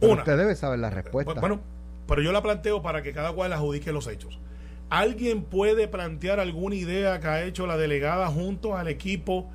[0.00, 0.20] Una.
[0.20, 1.40] Usted debe saber la respuesta.
[1.40, 1.60] Bueno,
[2.06, 4.38] pero yo la planteo para que cada cual adjudique los hechos.
[4.88, 9.48] ¿Alguien puede plantear alguna idea que ha hecho la delegada junto al equipo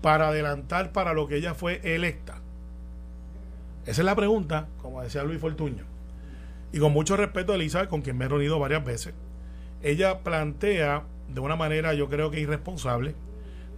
[0.00, 2.40] para adelantar para lo que ella fue electa?
[3.86, 5.84] Esa es la pregunta, como decía Luis Fortuño.
[6.72, 9.14] Y con mucho respeto a Elizabeth, con quien me he reunido varias veces,
[9.82, 13.14] ella plantea de una manera yo creo que irresponsable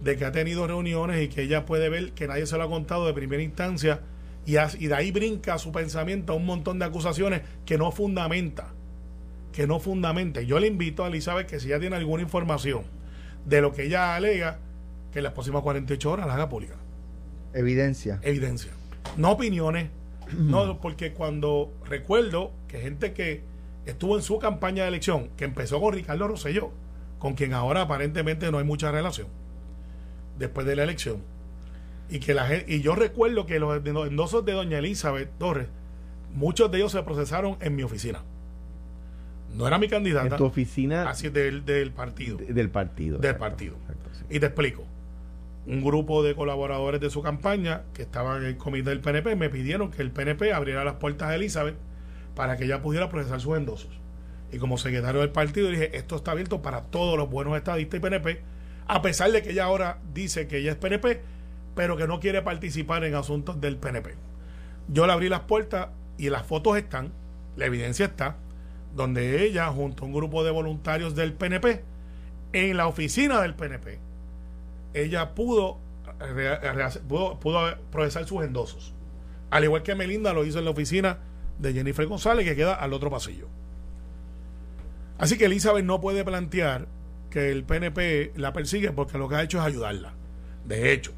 [0.01, 2.69] de que ha tenido reuniones y que ella puede ver que nadie se lo ha
[2.69, 4.01] contado de primera instancia
[4.45, 8.73] y, y de ahí brinca su pensamiento a un montón de acusaciones que no fundamenta,
[9.53, 10.41] que no fundamenta.
[10.41, 12.83] Yo le invito a Elizabeth que si ella tiene alguna información
[13.45, 14.59] de lo que ella alega,
[15.11, 16.75] que en las próximas 48 horas la haga pública.
[17.53, 18.19] Evidencia.
[18.21, 18.71] Evidencia.
[19.17, 19.89] No opiniones.
[20.37, 23.43] no, porque cuando recuerdo que gente que
[23.85, 26.71] estuvo en su campaña de elección, que empezó con Ricardo Rosselló,
[27.19, 29.27] con quien ahora aparentemente no hay mucha relación,
[30.39, 31.17] después de la elección,
[32.09, 35.67] y que la y yo recuerdo que los endosos de doña Elizabeth Torres,
[36.33, 38.23] muchos de ellos se procesaron en mi oficina.
[39.53, 40.27] No era mi candidata.
[40.27, 41.09] En tu oficina.
[41.09, 42.37] Así del, del partido.
[42.37, 43.17] del partido.
[43.17, 43.75] Del partido.
[44.29, 44.85] Y te explico
[45.65, 49.49] un grupo de colaboradores de su campaña que estaban en el comité del PNP me
[49.49, 51.75] pidieron que el PNP abriera las puertas a Elizabeth
[52.35, 53.91] para que ella pudiera procesar sus endosos.
[54.51, 58.01] Y como secretario del partido dije, esto está abierto para todos los buenos estadistas y
[58.01, 58.41] PNP,
[58.87, 61.21] a pesar de que ella ahora dice que ella es PNP,
[61.75, 64.15] pero que no quiere participar en asuntos del PNP.
[64.87, 67.13] Yo le abrí las puertas y las fotos están,
[67.55, 68.37] la evidencia está,
[68.95, 71.83] donde ella junto a un grupo de voluntarios del PNP,
[72.53, 73.99] en la oficina del PNP,
[74.93, 75.79] ella pudo,
[77.07, 78.93] pudo, pudo procesar sus endosos.
[79.49, 81.19] Al igual que Melinda lo hizo en la oficina
[81.59, 83.47] de Jennifer González, que queda al otro pasillo.
[85.17, 86.87] Así que Elizabeth no puede plantear
[87.29, 90.13] que el PNP la persigue porque lo que ha hecho es ayudarla.
[90.65, 91.13] De hecho,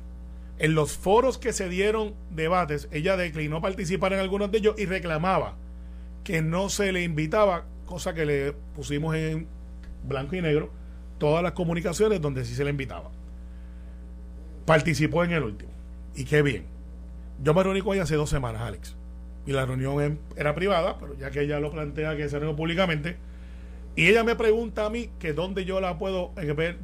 [0.60, 4.86] en los foros que se dieron debates, ella declinó participar en algunos de ellos y
[4.86, 5.56] reclamaba
[6.24, 9.48] que no se le invitaba, cosa que le pusimos en
[10.04, 10.72] blanco y negro,
[11.18, 13.12] todas las comunicaciones donde sí se le invitaba.
[14.66, 15.72] Participó en el último.
[16.16, 16.66] Y qué bien.
[17.44, 18.96] Yo me reuní con ella hace dos semanas, Alex.
[19.46, 23.18] Y la reunión era privada, pero ya que ella lo plantea que se reunió públicamente.
[23.96, 26.32] Y ella me pregunta a mí que dónde yo la puedo,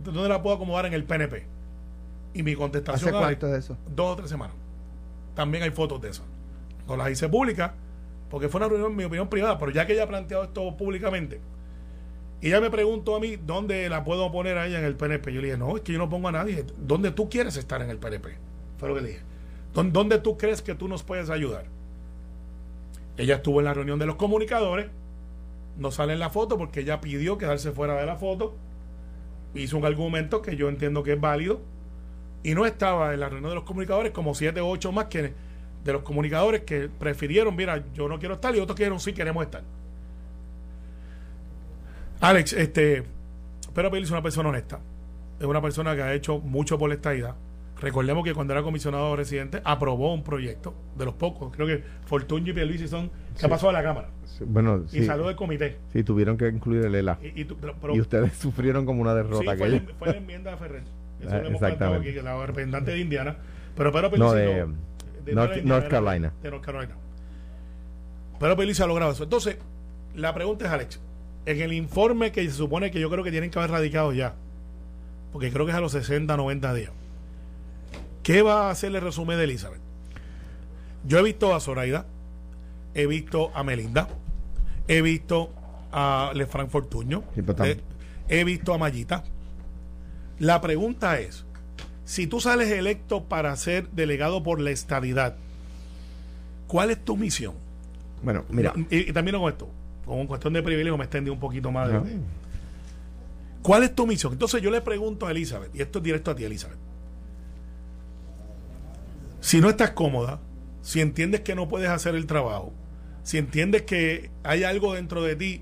[0.03, 1.45] dónde la puedo acomodar en el PNP.
[2.33, 3.77] Y mi contestación ¿Hace cuánto es eso?
[3.95, 4.55] Dos o tres semanas.
[5.35, 6.23] También hay fotos de eso.
[6.87, 7.71] No las hice públicas,
[8.29, 10.75] porque fue una reunión, en mi opinión, privada, pero ya que ella ha planteado esto
[10.77, 11.39] públicamente,
[12.41, 15.33] y ella me preguntó a mí dónde la puedo poner a ella en el PNP.
[15.33, 16.65] Yo le dije, no, es que yo no pongo a nadie.
[16.77, 18.29] ¿Dónde tú quieres estar en el PNP?
[18.77, 19.19] Fue lo que dije.
[19.73, 21.65] ¿Dónde tú crees que tú nos puedes ayudar?
[23.17, 24.87] Ella estuvo en la reunión de los comunicadores.
[25.77, 28.55] No sale en la foto porque ella pidió quedarse fuera de la foto.
[29.53, 31.59] Hizo un argumento que yo entiendo que es válido.
[32.41, 35.33] Y no estaba en la reunión de los comunicadores como siete o ocho más que
[35.83, 39.43] de los comunicadores que prefirieron, mira, yo no quiero estar y otros quieren sí queremos
[39.43, 39.63] estar.
[42.21, 43.03] Alex, este,
[43.73, 44.79] pero Pérez es una persona honesta.
[45.39, 47.35] Es una persona que ha hecho mucho por la estadidad.
[47.79, 51.53] Recordemos que cuando era comisionado residente aprobó un proyecto de los pocos.
[51.55, 54.09] Creo que Fortunio y Pierluisi son que pasó a la Cámara.
[54.45, 55.77] bueno, y salió del comité.
[55.93, 57.19] Sí, tuvieron que incluir el ELA.
[57.21, 57.47] Y,
[57.99, 59.53] ustedes sufrieron como una derrota.
[59.53, 60.83] Sí, fue, la, fue, la, enmienda de Ferrer.
[61.21, 62.09] Eso lo hemos exactamente.
[62.09, 63.37] aquí, la representante de Indiana.
[63.77, 64.35] Pero Pedro Pierluisi...
[64.35, 64.67] No, de,
[65.23, 66.33] de North, North, Carolina.
[66.43, 66.95] De North Carolina.
[68.39, 69.23] Pero Pierluisi ha logrado eso.
[69.23, 69.57] Entonces,
[70.15, 70.99] la pregunta es, Alex,
[71.49, 74.35] en el informe que se supone que yo creo que tienen que haber radicado ya,
[75.31, 76.91] porque creo que es a los 60, 90 días,
[78.21, 79.81] ¿qué va a hacer el resumen de Elizabeth?
[81.07, 82.05] Yo he visto a Zoraida,
[82.93, 84.07] he visto a Melinda,
[84.87, 85.51] he visto
[85.91, 87.23] a Lefranc Fortuño,
[88.27, 89.23] he visto a Mayita.
[90.37, 91.45] La pregunta es,
[92.05, 95.35] si tú sales electo para ser delegado por la estabilidad,
[96.67, 97.55] ¿cuál es tu misión?
[98.21, 98.73] Bueno, mira.
[98.91, 99.78] Y, y también con esto
[100.09, 101.89] con cuestión de privilegio me extendí un poquito más.
[103.61, 104.33] ¿Cuál es tu misión?
[104.33, 106.77] Entonces yo le pregunto a Elizabeth, y esto es directo a ti, Elizabeth.
[109.41, 110.39] Si no estás cómoda,
[110.81, 112.73] si entiendes que no puedes hacer el trabajo,
[113.23, 115.61] si entiendes que hay algo dentro de ti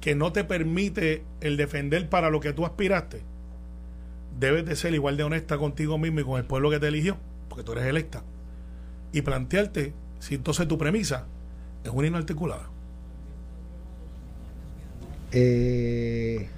[0.00, 3.22] que no te permite el defender para lo que tú aspiraste,
[4.38, 7.18] debes de ser igual de honesta contigo mismo y con el pueblo que te eligió,
[7.48, 8.22] porque tú eres electa,
[9.12, 11.26] y plantearte si entonces tu premisa
[11.84, 12.70] es una inarticulada.
[15.32, 16.48] Eh,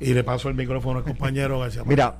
[0.00, 1.82] y le paso el micrófono al compañero García.
[1.84, 2.16] Mira,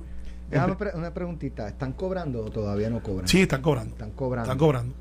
[0.49, 1.67] déjame una preguntita.
[1.67, 3.27] ¿Están cobrando o todavía no cobran?
[3.27, 3.93] Sí, están cobrando.
[3.93, 4.51] Están cobrando.
[4.51, 4.95] Están cobrando.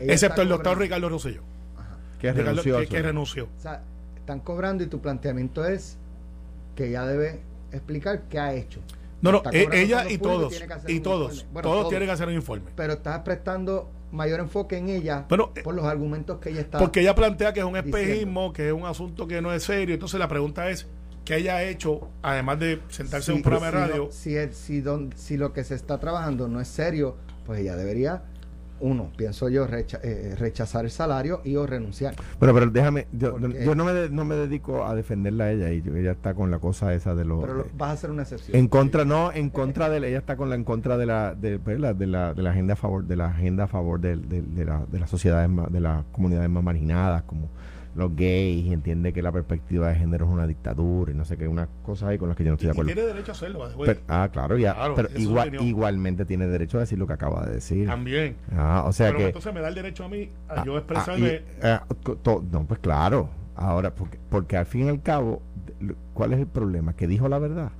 [0.00, 1.42] Excepto el doctor Ricardo Rosselló.
[2.20, 3.44] Que, renunció, que, renunció.
[3.44, 3.82] O sea,
[4.16, 5.96] están cobrando y tu planteamiento es
[6.76, 7.40] que ella debe
[7.72, 8.80] explicar qué ha hecho.
[9.22, 12.70] No, no, e- ella y todos, y todos, todos, tienen que hacer un informe.
[12.76, 17.14] Pero estás prestando mayor enfoque en ella por los argumentos que ella está porque ella
[17.14, 19.94] plantea que es un espejismo que es un asunto que no es serio.
[19.94, 20.88] Entonces la pregunta es
[21.24, 24.82] qué ella ha hecho además de sentarse en un programa de radio si, si,
[25.14, 28.24] si lo que se está trabajando no es serio pues ella debería
[28.80, 32.14] uno, pienso yo, eh, rechazar el salario y o renunciar.
[32.38, 36.12] Bueno, pero déjame, yo, no, me no me dedico a defenderla a ella y ella
[36.12, 37.40] está con la cosa esa de los...
[37.42, 38.56] Pero vas a hacer una excepción.
[38.56, 41.58] En contra, no, en contra de ella está con la en contra de la de,
[41.58, 44.16] pues, la, de la, de la agenda a favor de la agenda a favor de,
[44.16, 47.48] de, de, la, de las sociedades de las comunidades más marginadas como
[47.94, 51.36] los gays y entiende que la perspectiva de género es una dictadura y no sé
[51.36, 52.92] qué, unas cosas ahí con las que yo no estoy de acuerdo.
[52.92, 53.68] tiene derecho a hacerlo,
[54.08, 54.76] Ah, claro, ya.
[54.94, 57.86] pero igual, igualmente tiene derecho a decir lo que acaba de decir.
[57.86, 58.36] También.
[58.56, 59.26] Ah, o sea pero que.
[59.26, 61.42] entonces me da el derecho a mí a ah, yo ah, expresarme.
[61.62, 61.84] Ah,
[62.52, 63.28] no, pues claro.
[63.56, 65.42] Ahora, porque, porque al fin y al cabo,
[66.14, 66.94] ¿cuál es el problema?
[66.94, 67.72] Que dijo la verdad.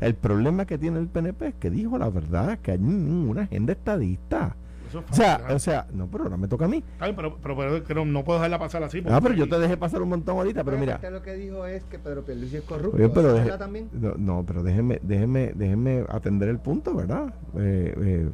[0.00, 3.72] El problema que tiene el PNP es que dijo la verdad, que hay una agenda
[3.72, 4.56] estadista
[5.00, 6.82] Eso es O sea, fácil, o sea, no, pero ahora me toca a mí.
[7.00, 9.02] Bien, pero, pero, pero que no, no puedo dejarla pasar así.
[9.08, 10.96] Ah, pero yo te dejé pasar un montón ahorita, pero mira.
[10.96, 12.96] Usted lo que dijo es que Pedro Pierluisi es corrupto.
[12.96, 13.88] Oye, pero ¿Eso deje- también?
[13.92, 17.34] no, no, pero déjeme, déjeme, déjeme atender el punto, ¿verdad?
[17.56, 18.28] Eh, eh,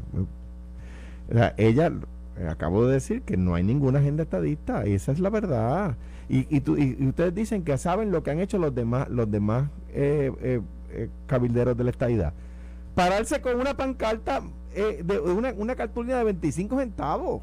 [1.31, 1.93] eh, ella,
[2.39, 5.97] eh, acabo de decir que no hay ninguna agenda estadista, y esa es la verdad.
[6.29, 9.09] Y, y, tú- y- y ustedes dicen que saben lo que han hecho los demás,
[9.09, 10.61] los demás eh, eh,
[10.93, 12.33] eh, cabilderos de la estadidad.
[12.95, 14.41] Pararse con una pancarta,
[14.75, 17.43] eh, de una, una cartulina de 25 centavos,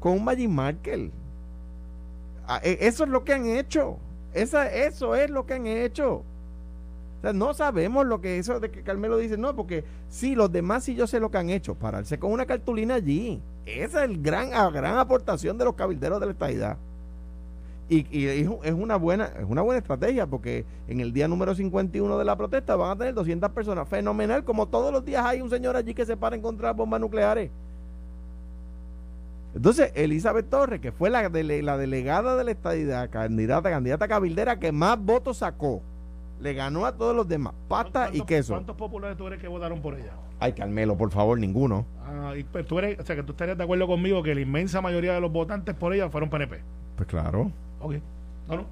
[0.00, 1.10] con un Magic Marker.
[2.46, 3.98] Ah, eh, Eso es lo que han hecho.
[4.34, 6.22] Esa, eso es lo que han hecho.
[7.34, 10.94] No sabemos lo que eso de que Carmelo dice, no, porque sí, los demás sí
[10.94, 13.42] yo sé lo que han hecho, pararse con una cartulina allí.
[13.66, 16.78] Esa es gran, la gran aportación de los cabilderos de la estadidad.
[17.90, 22.18] Y, y es, una buena, es una buena estrategia, porque en el día número 51
[22.18, 23.88] de la protesta van a tener 200 personas.
[23.88, 26.72] Fenomenal, como todos los días hay un señor allí que se para en contra de
[26.72, 27.50] las bombas nucleares.
[29.54, 34.58] Entonces, Elizabeth Torres, que fue la, dele- la delegada de la estadidad, candidata, candidata cabildera
[34.58, 35.80] que más votos sacó,
[36.40, 38.52] le ganó a todos los demás, pasta y ¿Cuántos- queso.
[38.52, 40.12] ¿Cuántos populares tú eres que votaron por ella?
[40.38, 41.86] Ay, Carmelo, por favor, ninguno.
[42.04, 44.42] Ah, y, pues, tú eres, o sea, que tú estarías de acuerdo conmigo que la
[44.42, 46.60] inmensa mayoría de los votantes por ella fueron PNP.
[46.94, 47.94] Pues claro, Ok.
[48.48, 48.66] No, no.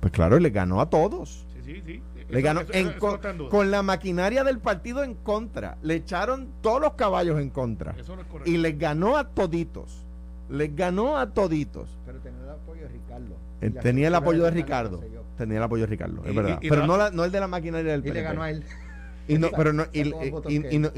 [0.00, 1.46] pues claro, y le ganó a todos.
[1.54, 2.02] Sí, sí, sí.
[2.28, 5.78] Le Eso- ganó eso- en eso con, no con la maquinaria del partido en contra.
[5.82, 7.92] Le echaron todos los caballos en contra.
[7.98, 8.50] Eso no es correcto.
[8.50, 10.04] Y les ganó a toditos.
[10.50, 11.88] Les ganó a toditos.
[12.04, 13.36] Pero tenía el apoyo de Ricardo.
[13.60, 15.00] Eh, Tenía el apoyo de Ricardo.
[15.38, 16.58] Tenía el apoyo de Ricardo, es Y- verdad.
[16.62, 18.22] y- y pero no, la- no el de la maquinaria del Y le PNP.
[18.28, 18.64] ganó a él.
[19.28, 20.04] Y no, pero no, y,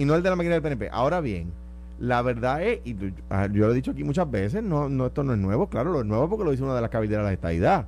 [0.05, 0.89] no, el de la máquina del PNP.
[0.93, 1.53] Ahora bien,
[1.99, 2.95] la verdad es, y
[3.31, 5.91] ah, yo lo he dicho aquí muchas veces, no, no esto no es nuevo, claro,
[5.93, 7.87] lo es nuevo porque lo dice una de las cabilderas de la estadidad.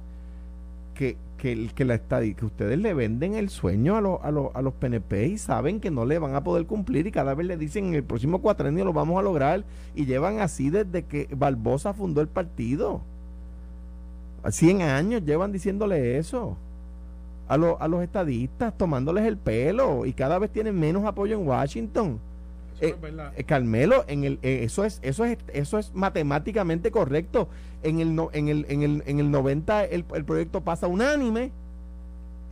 [0.94, 4.54] Que, que, que, la estadi- que ustedes le venden el sueño a, los a, los
[4.54, 7.46] a los PNP y saben que no le van a poder cumplir y cada vez
[7.46, 11.26] le dicen en el próximo cuatrenio lo vamos a lograr y llevan así desde que
[11.34, 13.00] Barbosa fundó el partido.
[14.42, 16.56] A 100 años llevan diciéndole eso
[17.48, 21.46] a, los a los estadistas, tomándoles el pelo y cada vez tienen menos apoyo en
[21.48, 22.18] Washington.
[22.80, 23.32] Eh, es.
[23.36, 27.48] Eh, Carmelo, en el, eh, eso es eso es eso es matemáticamente correcto.
[27.82, 31.52] En el no- en el en el en el 90 el, el proyecto pasa unánime.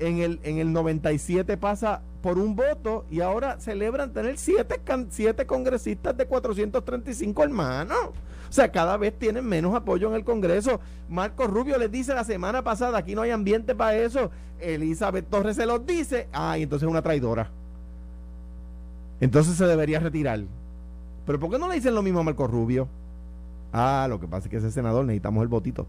[0.01, 5.47] En el en el 97 pasa por un voto y ahora celebran tener siete siete
[5.47, 8.11] congresistas de 435 hermanos.
[8.49, 10.81] O sea, cada vez tienen menos apoyo en el Congreso.
[11.09, 14.31] Marco Rubio les dice la semana pasada, aquí no hay ambiente para eso.
[14.61, 16.29] Elizabeth Torres se los dice.
[16.33, 17.51] Ay, entonces es una traidora.
[19.21, 20.41] Entonces se debería retirar.
[21.27, 22.89] Pero ¿por qué no le dicen lo mismo a Marco Rubio?
[23.73, 25.87] Ah, lo que pasa es que ese senador necesitamos el votito.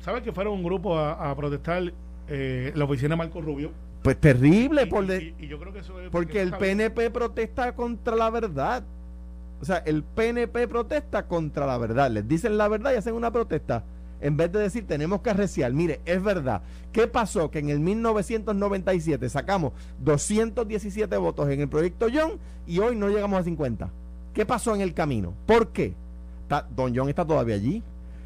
[0.00, 1.92] ¿Sabes que fueron un grupo a, a protestar
[2.28, 3.70] eh, la oficina de Marco Rubio?
[4.02, 6.52] Pues terrible, Y- por y, de- y- y yo creo que eso es porque el
[6.52, 8.84] PNP protesta contra la verdad.
[9.60, 12.10] O sea, el PNP protesta contra la verdad.
[12.10, 13.82] Les dicen la verdad y hacen una protesta.
[14.20, 15.72] En vez de decir, tenemos que arreciar.
[15.72, 16.62] Mire, es verdad.
[16.92, 17.50] ¿Qué pasó?
[17.50, 19.72] Que en el 1997 sacamos
[20.02, 23.90] 217 votos en el proyecto John y hoy no llegamos a 50.
[24.32, 25.34] ¿Qué pasó en el camino?
[25.46, 25.94] ¿Por qué?
[26.74, 27.82] Don John está todavía allí.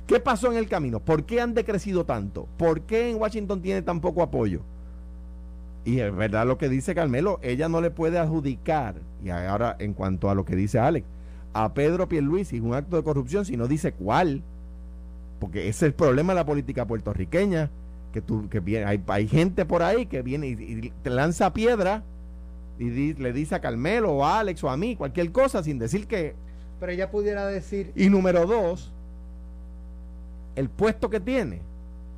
[0.06, 1.00] ¿Qué pasó en el camino?
[1.00, 2.48] ¿Por qué han decrecido tanto?
[2.56, 4.62] ¿Por qué en Washington tiene tan poco apoyo?
[5.84, 9.94] Y es verdad lo que dice Carmelo, ella no le puede adjudicar, y ahora en
[9.94, 11.06] cuanto a lo que dice Alex,
[11.54, 14.42] a Pedro Pierluisi un acto de corrupción si no dice cuál,
[15.40, 17.70] porque ese es el problema de la política puertorriqueña,
[18.12, 21.52] que tú, que viene, hay, hay gente por ahí que viene y, y te lanza
[21.52, 22.02] piedra
[22.78, 25.78] y di- le dice a Carmelo o a Alex o a mí cualquier cosa sin
[25.78, 26.34] decir que...
[26.80, 28.92] Pero ella pudiera decir, Y número dos,
[30.56, 31.60] el puesto que tiene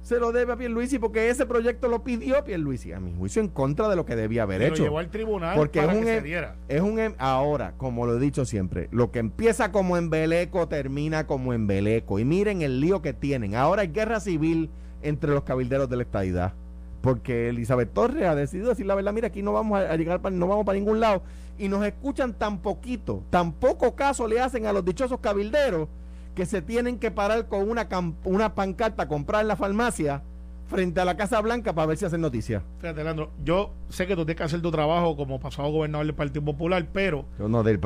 [0.03, 3.49] se lo debe a Pierluisi porque ese proyecto lo pidió Pierluisi, a mi juicio en
[3.49, 4.83] contra de lo que debía haber lo hecho.
[4.83, 6.57] llevó al tribunal Porque para es un que se em- diera.
[6.69, 11.27] Es un em- ahora, como lo he dicho siempre, lo que empieza como embeleco termina
[11.27, 12.19] como embeleco.
[12.19, 13.55] Y miren el lío que tienen.
[13.55, 14.71] Ahora hay guerra civil
[15.03, 16.55] entre los cabilderos de la estadidad.
[17.03, 20.31] Porque Elizabeth Torres ha decidido decir la verdad, mira, aquí no vamos a, llegar, pa-
[20.31, 21.23] no vamos para ningún lado.
[21.59, 25.89] Y nos escuchan tan poquito, tan poco caso le hacen a los dichosos cabilderos
[26.35, 27.89] que se tienen que parar con una,
[28.25, 30.23] una pancarta a comprar en la farmacia
[30.71, 32.63] frente a la Casa Blanca para ver si hacen noticias.
[32.79, 36.15] Fíjate, Leandro, yo sé que tú tienes que hacer tu trabajo como pasado gobernador del
[36.15, 37.81] Partido Popular, pero Yo no, del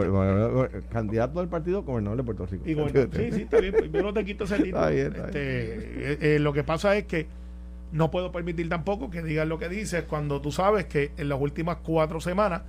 [0.91, 2.69] candidato del partido gobernador de Puerto Rico.
[2.69, 2.75] Y
[3.17, 3.75] sí, sí, está bien.
[3.91, 4.77] Yo no te quito ese título.
[4.77, 7.27] Está bien, está Este, eh, eh, lo que pasa es que
[7.93, 11.41] no puedo permitir tampoco que digan lo que dices cuando tú sabes que en las
[11.41, 12.63] últimas cuatro semanas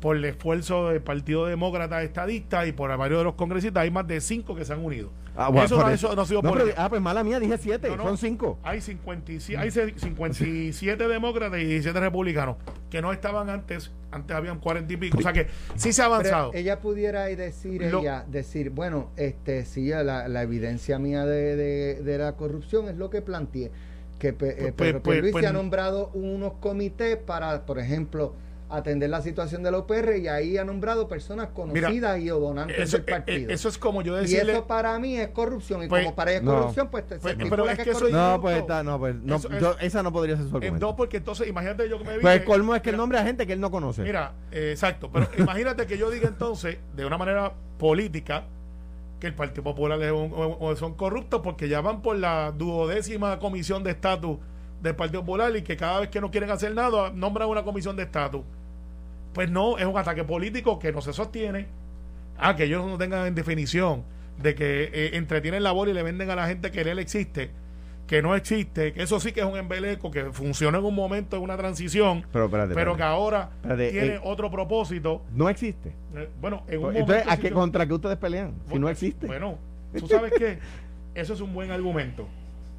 [0.00, 4.06] por el esfuerzo del Partido Demócrata Estadista y por varios de los congresistas, hay más
[4.06, 5.10] de cinco que se han unido.
[5.34, 7.22] Ah, bueno, eso, por no, eso- eso no ha sido No, pero- ah, pues mala
[7.24, 8.04] mía, dije siete, No, no.
[8.04, 8.58] son cinco.
[8.64, 12.56] Hay 57, hay 57 demócratas y 17 republicanos
[12.90, 15.18] que no estaban antes, antes habían 40 y pico.
[15.18, 15.46] O sea que
[15.76, 16.50] sí se ha Pero avanzado.
[16.54, 21.56] ella pudiera y decir Lo- ella decir bueno este sí la, la evidencia mía de,
[21.56, 23.70] de- de la corrupción es lo que planteé
[24.18, 28.34] que eh, Pues- Pedro pues- Pierluisi pues- ha nombrado unos comités para por ejemplo
[28.70, 32.78] atender la situación de la OPR y ahí ha nombrado personas conocidas y o donantes
[32.78, 34.52] eso, del partido eh, eso es como yo y decirle.
[34.52, 36.52] eso para mí es corrupción y Pues- como para ella es No.
[36.54, 38.30] corrupción pues, te- Pues, pero es que que es eso- corrupción.
[38.32, 40.86] No, pues está, no, pues no, Eso- yo- esa no podría ser su eh, argumento.
[40.86, 42.20] no, porque entonces imagínate yo que me vi.
[42.20, 44.02] Pues el colmo es que el nombre a gente que él no conoce.
[44.02, 48.44] Mira, eh, exacto, pero imagínate que yo diga entonces, de una manera política,
[49.18, 52.52] que el Partido Popular es un- o- o son corruptos porque ya van por la
[52.52, 54.38] duodécima comisión de estatus
[54.80, 57.96] del Partido Popular y que cada vez que no quieren hacer nada, nombran una comisión
[57.96, 58.42] de estatus.
[59.32, 61.66] Pues no, es un ataque político que no se sostiene.
[62.38, 64.04] Ah, que ellos no tengan en definición
[64.40, 67.50] de que eh, entretienen la bola y le venden a la gente que él existe,
[68.06, 71.36] que no existe, que eso sí que es un embeleco, que funciona en un momento,
[71.36, 75.22] en una transición, pero espérate, pero que ahora Espérate, tiene eh, otro propósito.
[75.34, 75.88] no existe.
[76.14, 77.30] Eh, bueno, en un Entonces, momento.
[77.32, 78.54] ¿a sí qué que- contra qué ustedes pelean?
[78.70, 79.26] Si no existe.
[79.26, 79.58] Bueno,
[79.98, 80.58] tú sabes que
[81.16, 82.28] eso es un buen argumento.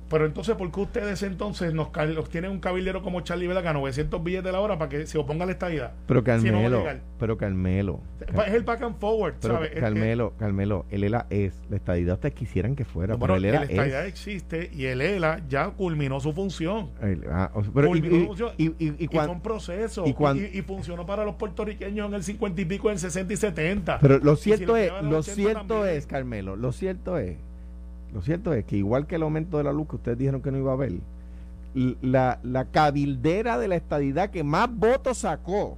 [0.09, 3.73] Pero entonces, ¿por qué ustedes entonces nos, los tienen un cabildero como Charlie Vela a
[3.73, 5.91] 900 billetes de la hora para que se oponga a la estadía?
[6.07, 6.83] pero Si no Carmelo,
[7.19, 8.01] pero Carmelo.
[8.47, 9.69] Es el back and forward, ¿sabes?
[9.71, 11.53] Es- es- Carmelo, Carmelo, el ELA es.
[11.69, 14.07] La estadidad ustedes quisieran que fuera, pero el ELA la estadía es.
[14.09, 16.89] existe y el ELA ya culminó su función.
[17.01, 20.05] El- ah, pero y, Culminó su función y, y- y y cuan- fue un proceso.
[20.05, 23.99] y funcionó para los puertorriqueños en el 50 y pico, en el 60 y 70.
[23.99, 25.97] pero lo si cierto lo es, llevan a lo los 80 cierto también.
[25.97, 27.37] es, Carmelo, lo cierto es,
[28.13, 30.51] lo cierto es que igual que el aumento de la luz que ustedes dijeron que
[30.51, 30.93] no iba a haber,
[32.01, 35.77] la, la cabildera de la estadidad que más votos sacó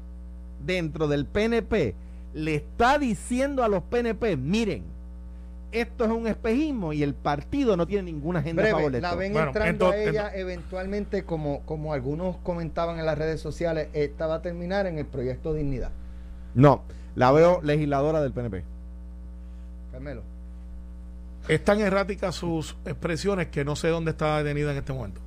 [0.65, 1.93] dentro del PNP
[2.33, 4.83] le está diciendo a los PNP, miren,
[5.73, 9.01] esto es un espejismo y el partido no tiene ninguna agenda a favor breve, de
[9.01, 13.39] la ven Bueno, entrando a entonces- ella eventualmente como como algunos comentaban en las redes
[13.41, 15.91] sociales esta va a terminar en el proyecto Dignidad.
[16.55, 16.83] No,
[17.15, 18.63] la veo legisladora del PNP.
[19.91, 20.21] Carmelo
[21.47, 25.21] Es tan erráticas sus expresiones que no sé dónde está detenida en este momento.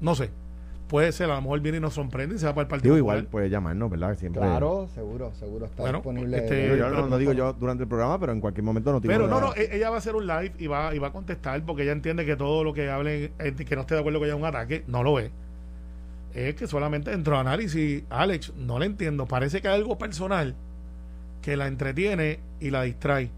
[0.00, 0.30] No sé.
[0.88, 2.94] Puede ser, a lo mejor viene y nos sorprende y se va para el partido.
[2.94, 4.16] Digo, igual puede llamarnos, ¿verdad?
[4.16, 4.40] Siempre.
[4.40, 6.38] Claro, seguro, seguro está Bueno, disponible.
[6.38, 9.00] este, Digo, yo no, no digo yo durante el programa, pero en cualquier momento no
[9.02, 11.12] Pero no, no, e- ella va a hacer un live y va, y va a
[11.12, 14.18] contestar porque ella entiende que todo lo que hable, eh, que no esté de acuerdo
[14.18, 15.30] que haya un ataque, no lo es.
[16.32, 19.26] Es que solamente dentro de análisis, Alex, no le entiendo.
[19.26, 20.54] Parece que hay algo personal
[21.42, 23.30] que la entretiene y la distrae.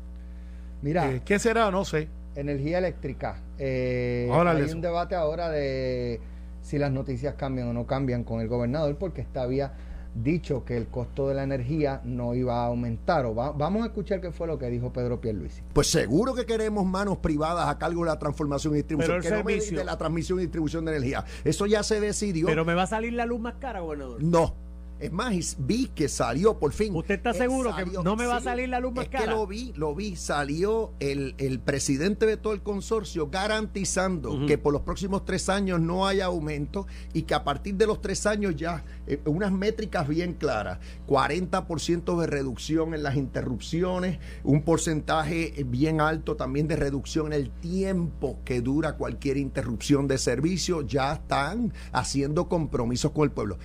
[0.82, 1.70] Mira, Eh, ¿Qué será?
[1.72, 2.08] No sé.
[2.34, 3.42] Energía eléctrica.
[3.58, 6.20] Eh, Ahora hay un debate ahora de
[6.62, 9.72] si las noticias cambian o no cambian con el gobernador, porque esta había
[10.14, 13.24] dicho que el costo de la energía no iba a aumentar.
[13.26, 15.62] O va- vamos a escuchar qué fue lo que dijo Pedro Pierluisi.
[15.72, 19.22] Pues seguro que queremos manos privadas a cargo de la transformación y distribución, Pero el
[19.22, 21.24] que no me servicio- de la transmisión y distribución de energía.
[21.44, 22.46] Eso ya se decidió.
[22.46, 24.22] Pero me va a salir la luz más cara, gobernador.
[24.22, 24.54] no.
[25.01, 26.94] Es más, vi que salió por fin.
[26.94, 29.24] ¿Usted está Eh, seguro que no me va a salir la luz más es cara?
[29.24, 30.14] que lo vi, lo vi.
[30.16, 35.80] Salió el, el presidente de todo el consorcio garantizando que por los próximos tres años
[35.80, 40.07] no haya aumento y que a partir de los tres años ya eh, unas métricas
[40.07, 40.78] bien claras.
[41.07, 47.51] 40% de reducción en las interrupciones, un porcentaje bien alto también de reducción en el
[47.51, 50.82] tiempo que dura cualquier interrupción de servicio.
[50.82, 53.59] Ya están haciendo compromisos con el pueblo.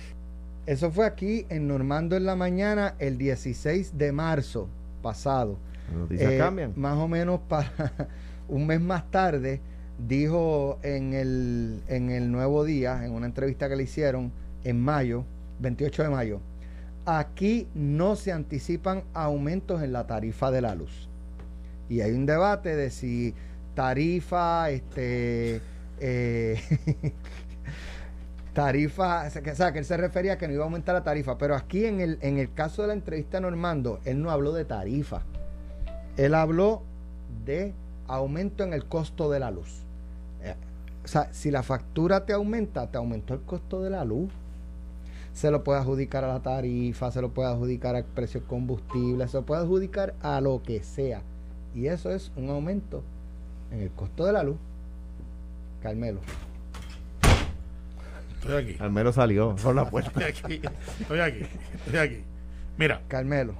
[0.66, 4.68] Eso fue aquí en Normando en la mañana el 16 de marzo
[5.02, 5.56] pasado.
[5.88, 6.72] Las noticias Eh, cambian.
[6.76, 7.70] Más o menos para
[8.48, 9.60] un mes más tarde,
[10.08, 14.32] dijo en el, en el Nuevo Día, en una entrevista que le hicieron
[14.64, 15.24] en mayo,
[15.60, 16.40] 28 de mayo,
[17.04, 21.08] aquí no se anticipan aumentos en la tarifa de la luz.
[21.88, 23.32] Y hay un debate de si
[23.74, 25.60] tarifa, este,
[26.00, 26.60] eh,
[28.56, 31.36] tarifa, o sea, que, él se refería a que no iba a aumentar la tarifa,
[31.36, 34.54] pero aquí en el, en el caso de la entrevista a Normando, él no habló
[34.54, 35.20] de tarifa,
[36.16, 36.80] él habló
[37.44, 37.74] de
[38.08, 39.82] aumento en el costo de la luz.
[40.42, 40.54] Eh,
[41.04, 44.32] O sea, si la factura te aumenta, te aumentó el costo de la luz.
[45.34, 49.28] Se lo puede adjudicar a la tarifa, se lo puede adjudicar al precio del combustible,
[49.28, 51.20] se lo puede adjudicar a lo que sea.
[51.74, 53.02] Y eso es un aumento
[53.70, 54.56] en el costo de la luz.
[55.82, 56.20] Carmelo.
[58.46, 58.74] Estoy aquí.
[58.74, 60.26] Carmelo salió por la puerta.
[60.26, 60.68] Estoy aquí.
[61.00, 61.40] Estoy aquí.
[61.86, 62.24] Estoy aquí.
[62.78, 63.54] Mira, Carmelo.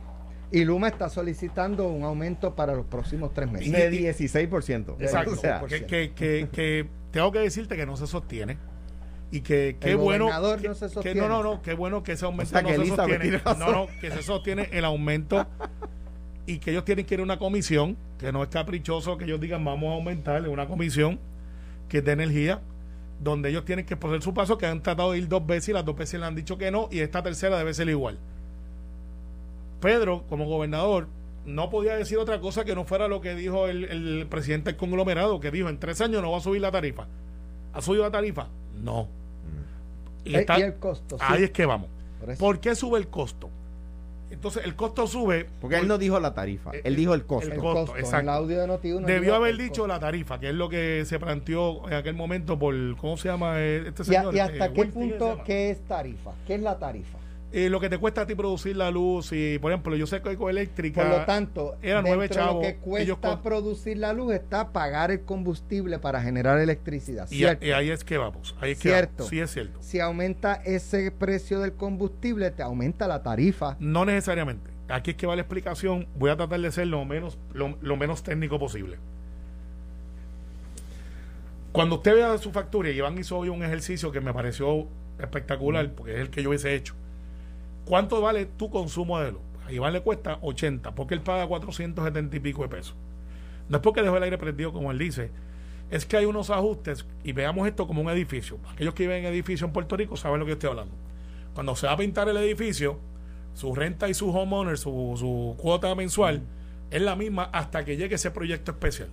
[0.53, 3.73] Y Luma está solicitando un aumento para los próximos tres meses.
[3.73, 4.97] De 16%.
[5.01, 5.33] exacto.
[5.33, 8.59] O sea, que, que, que, que tengo que decirte que no se sostiene.
[9.33, 10.29] Y que qué El bueno
[10.61, 11.21] que, no se que sostiene.
[11.21, 13.41] no, no, no, qué bueno que ese aumento sea, no se sostiene.
[13.59, 15.47] No, no, que se sostiene el aumento
[16.47, 19.41] y que ellos tienen que ir a una comisión, que no es caprichoso que ellos
[19.41, 21.19] digan vamos a aumentar, es una comisión
[21.89, 22.61] que es de energía,
[23.21, 25.73] donde ellos tienen que poner su paso, que han tratado de ir dos veces y
[25.73, 28.19] las dos veces le han dicho que no, y esta tercera debe ser igual.
[29.81, 31.09] Pedro, como gobernador,
[31.45, 34.77] no podía decir otra cosa que no fuera lo que dijo el, el presidente del
[34.77, 37.07] conglomerado, que dijo en tres años no va a subir la tarifa.
[37.73, 38.49] ¿Ha subido la tarifa?
[38.83, 39.09] No.
[40.25, 41.25] Y, Eh, está- y el costo, sí.
[41.27, 41.89] ahí es que vamos.
[42.39, 43.49] ¿Por qué sube el costo?
[44.31, 45.47] Entonces, el costo sube.
[45.61, 47.51] Porque él no dijo la tarifa, Eh, él dijo el costo.
[47.53, 48.23] el costo, costo, En exacto.
[48.23, 49.87] el audio de Noti1 Debió haber el dicho costo.
[49.87, 53.61] la tarifa, que es lo que se planteó en aquel momento por, ¿cómo se llama
[53.61, 54.35] eh, este ¿Y, a- señor?
[54.35, 56.33] y hasta Eh, qué Wilson, ¿qué punto qué es tarifa?
[56.47, 57.19] ¿Qué es la tarifa?
[57.53, 60.21] Eh, lo que te cuesta a ti producir la luz, y por ejemplo, yo sé
[60.21, 61.03] que ecoeléctrica.
[61.03, 65.11] Por lo tanto, era nueve de chavos, lo que cuesta producir la luz está pagar
[65.11, 67.31] el combustible para generar electricidad.
[67.31, 68.57] y, ahí es que vamos.
[68.61, 69.15] Ahí es que Cierto.
[69.19, 69.31] vamos.
[69.31, 69.79] Sí, es cierto.
[69.81, 73.77] Si aumenta ese precio del combustible, te aumenta la tarifa.
[73.79, 74.71] No necesariamente.
[74.89, 76.09] Aquí es que va la explicación.
[76.17, 78.99] Voy a tratar de ser lo menos, lo, lo menos técnico posible.
[81.73, 84.89] Cuando usted vea su factura, y Iván hizo hoy un ejercicio que me pareció
[85.21, 86.95] espectacular, porque es el que yo hubiese hecho.
[87.87, 89.41] ¿Cuánto vale tu consumo de luz?
[89.65, 92.97] A Iván le cuesta 80, porque él paga 470 y pico de pesos.
[93.69, 95.31] No es porque dejó el aire prendido, como él dice.
[95.89, 98.59] Es que hay unos ajustes, y veamos esto como un edificio.
[98.73, 100.97] Aquellos que viven en edificio en Puerto Rico saben lo que estoy hablando.
[101.55, 102.99] Cuando se va a pintar el edificio,
[103.55, 106.43] su renta y su homeowner, su, su cuota mensual,
[106.91, 109.11] es la misma hasta que llegue ese proyecto especial.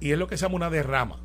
[0.00, 1.20] Y es lo que se llama una derrama.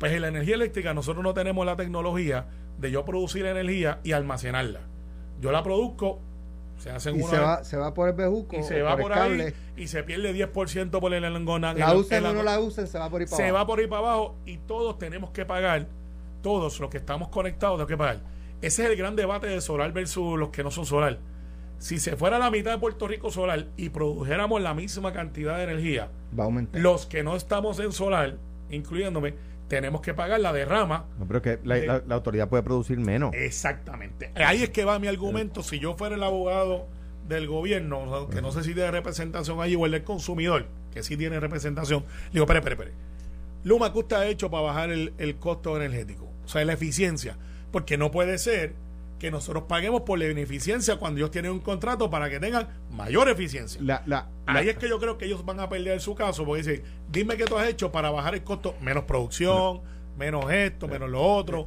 [0.00, 2.48] Pues en la energía eléctrica nosotros no tenemos la tecnología
[2.78, 4.80] de yo producir energía y almacenarla.
[5.40, 6.18] Yo la produzco,
[6.78, 9.12] se hacen Y una se va, se va por el bejuco y se va por,
[9.12, 9.54] ahí cable.
[9.76, 11.72] y se pierde 10% por el engona.
[11.74, 13.54] La en usen en o no la usen, se va por ahí para se abajo.
[13.56, 15.86] va por ahí para abajo y todos tenemos que pagar,
[16.42, 18.20] todos los que estamos conectados tenemos que pagar.
[18.62, 21.18] Ese es el gran debate de solar versus los que no son solar.
[21.78, 25.64] Si se fuera la mitad de Puerto Rico solar y produjéramos la misma cantidad de
[25.64, 26.08] energía,
[26.38, 26.80] Va a aumentar.
[26.80, 28.38] los que no estamos en solar,
[28.70, 29.34] incluyéndome,
[29.68, 31.06] tenemos que pagar la derrama.
[31.18, 33.32] No, pero que la, la- la autoridad puede producir menos.
[33.34, 34.30] Exactamente.
[34.36, 35.62] Ahí es que va mi argumento.
[35.62, 36.86] Si yo fuera el abogado
[37.28, 41.16] del gobierno, que no sé si tiene representación allí, o el del consumidor, que sí
[41.16, 42.92] tiene representación, digo, espere, espere, espere.
[43.64, 46.30] Luma, ¿qué usted ha hecho para bajar el, el costo energético?
[46.44, 47.36] O sea, la eficiencia.
[47.72, 48.74] Porque no puede ser
[49.18, 53.28] que nosotros paguemos por la ineficiencia cuando ellos tienen un contrato para que tengan mayor
[53.28, 53.80] eficiencia.
[53.82, 56.44] La, la, Ahí la- es que yo creo que ellos van a perder su caso
[56.44, 59.80] porque dicen, dime qué tú has hecho para bajar el costo, menos producción,
[60.18, 61.66] menos esto, menos lo otro,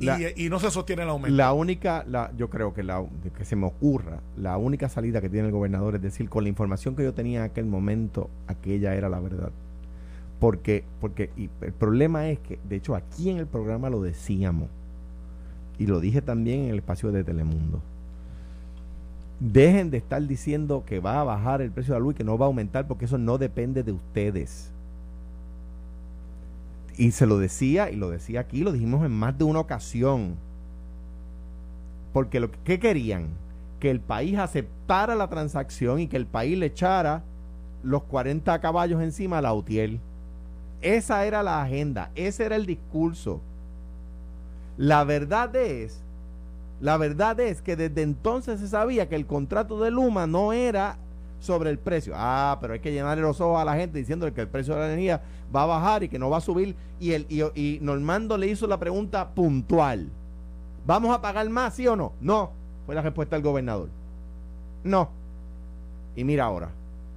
[0.00, 0.08] y,
[0.44, 1.36] y no se sostiene el aumento.
[1.36, 3.04] La única, la, yo creo que la
[3.36, 6.48] que se me ocurra, la única salida que tiene el gobernador es decir, con la
[6.48, 9.50] información que yo tenía en aquel momento, aquella era la verdad.
[10.38, 14.68] Porque, porque y el problema es que, de hecho, aquí en el programa lo decíamos,
[15.78, 17.80] y lo dije también en el espacio de Telemundo.
[19.40, 22.24] Dejen de estar diciendo que va a bajar el precio de la luz y que
[22.24, 24.72] no va a aumentar, porque eso no depende de ustedes.
[26.96, 30.34] Y se lo decía, y lo decía aquí, lo dijimos en más de una ocasión.
[32.12, 33.28] Porque lo que ¿qué querían,
[33.78, 37.22] que el país aceptara la transacción y que el país le echara
[37.82, 40.00] los 40 caballos encima a la UTIEL.
[40.80, 43.40] Esa era la agenda, ese era el discurso.
[44.78, 46.00] La verdad es,
[46.80, 50.96] la verdad es que desde entonces se sabía que el contrato de Luma no era
[51.40, 52.14] sobre el precio.
[52.16, 54.80] Ah, pero hay que llenarle los ojos a la gente diciendo que el precio de
[54.80, 55.20] la energía
[55.54, 56.76] va a bajar y que no va a subir.
[57.00, 60.08] Y, el, y, Normando le hizo la pregunta puntual.
[60.86, 62.12] ¿Vamos a pagar más, sí o no?
[62.20, 62.52] No,
[62.86, 63.88] fue la respuesta del gobernador.
[64.84, 65.10] No.
[66.16, 66.70] Y mira ahora,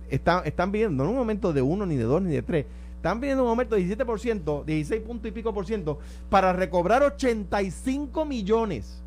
[0.09, 2.66] están, viendo, no un aumento de uno, ni de dos, ni de tres.
[3.01, 5.97] Están viendo un aumento de 17%, 16 punto y pico por ciento,
[6.29, 9.01] para recobrar 85 millones.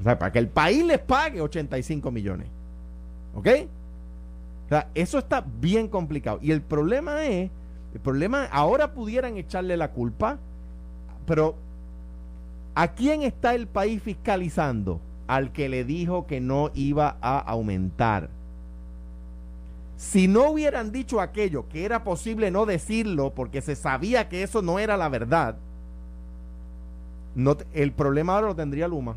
[0.00, 2.48] O sea, para que el país les pague 85 millones.
[3.32, 3.46] ¿Ok?
[4.66, 6.40] O sea, eso está bien complicado.
[6.42, 7.48] Y el problema es,
[7.94, 10.36] el problema, ahora pudieran echarle la culpa,
[11.26, 11.54] pero
[12.74, 15.00] ¿a quién está el país fiscalizando?
[15.28, 18.30] Al que le dijo que no iba a aumentar.
[19.98, 24.62] Si no hubieran dicho aquello, que era posible no decirlo porque se sabía que eso
[24.62, 25.56] no era la verdad,
[27.34, 29.16] no te- el problema ahora lo tendría Luma.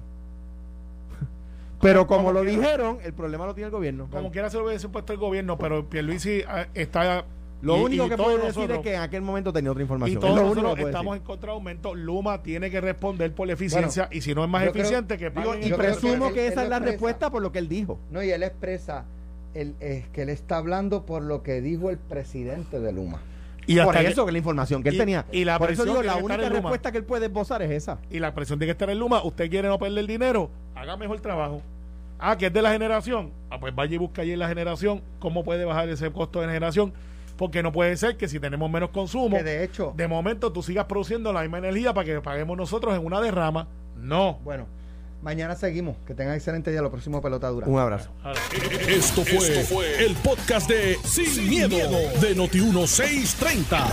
[1.81, 2.61] Pero como como lo quiera.
[2.61, 4.07] dijeron, el problema lo tiene el gobierno.
[4.11, 7.25] Como quiera se lo hubiese puesto el gobierno, pero Pierluisi ah, está...
[7.63, 9.69] Lo y- único y que todos puedo decir nosotros- es que en aquel momento tenía
[9.71, 10.19] otra Y información.
[10.19, 11.21] todos es lo nosotros estamos decir.
[11.21, 11.93] en contra de aumento.
[11.95, 15.29] Luma tiene que responder por la eficiencia y si no es más creo- eficiente, que
[15.29, 16.91] Digo, y presumo él- que él esa es la expresa.
[16.91, 17.99] respuesta por lo que él dijo.
[18.09, 19.05] No, y él expresa
[19.53, 23.21] el, es que él está hablando por lo que dijo el presidente de Luma.
[23.67, 25.25] Y por que- eso que la información que él y- tenía.
[25.31, 27.99] y la por eso digo, la única respuesta que él puede esbozar es esa.
[28.09, 31.19] y la presión tiene que estar en Luma, usted quiere no perder dinero, haga mejor
[31.21, 31.61] trabajo.
[32.23, 33.31] Ah, que es de la generación.
[33.49, 36.47] Ah, pues vaya y busca allí en la generación cómo puede bajar ese costo de
[36.47, 36.93] generación.
[37.35, 40.61] Porque no puede ser que si tenemos menos consumo, Que de hecho, de momento tú
[40.61, 43.67] sigas produciendo la misma energía para que paguemos nosotros en una derrama.
[43.97, 44.37] No.
[44.43, 44.67] bueno,
[45.21, 45.97] mañana seguimos.
[46.05, 46.81] Que tengan excelente día.
[46.81, 47.67] Lo próximo pelota dura.
[47.67, 48.09] Un abrazo.
[48.87, 51.77] Esto fue, el podcast de Sin, miedo,
[52.19, 53.87] de Noti1630.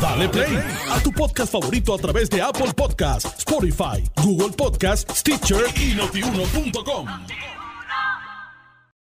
[0.00, 0.58] Dale play
[0.90, 7.06] a tu podcast favorito a través de Apple Podcasts, Spotify, Google Podcasts, Stitcher y notiuno.com.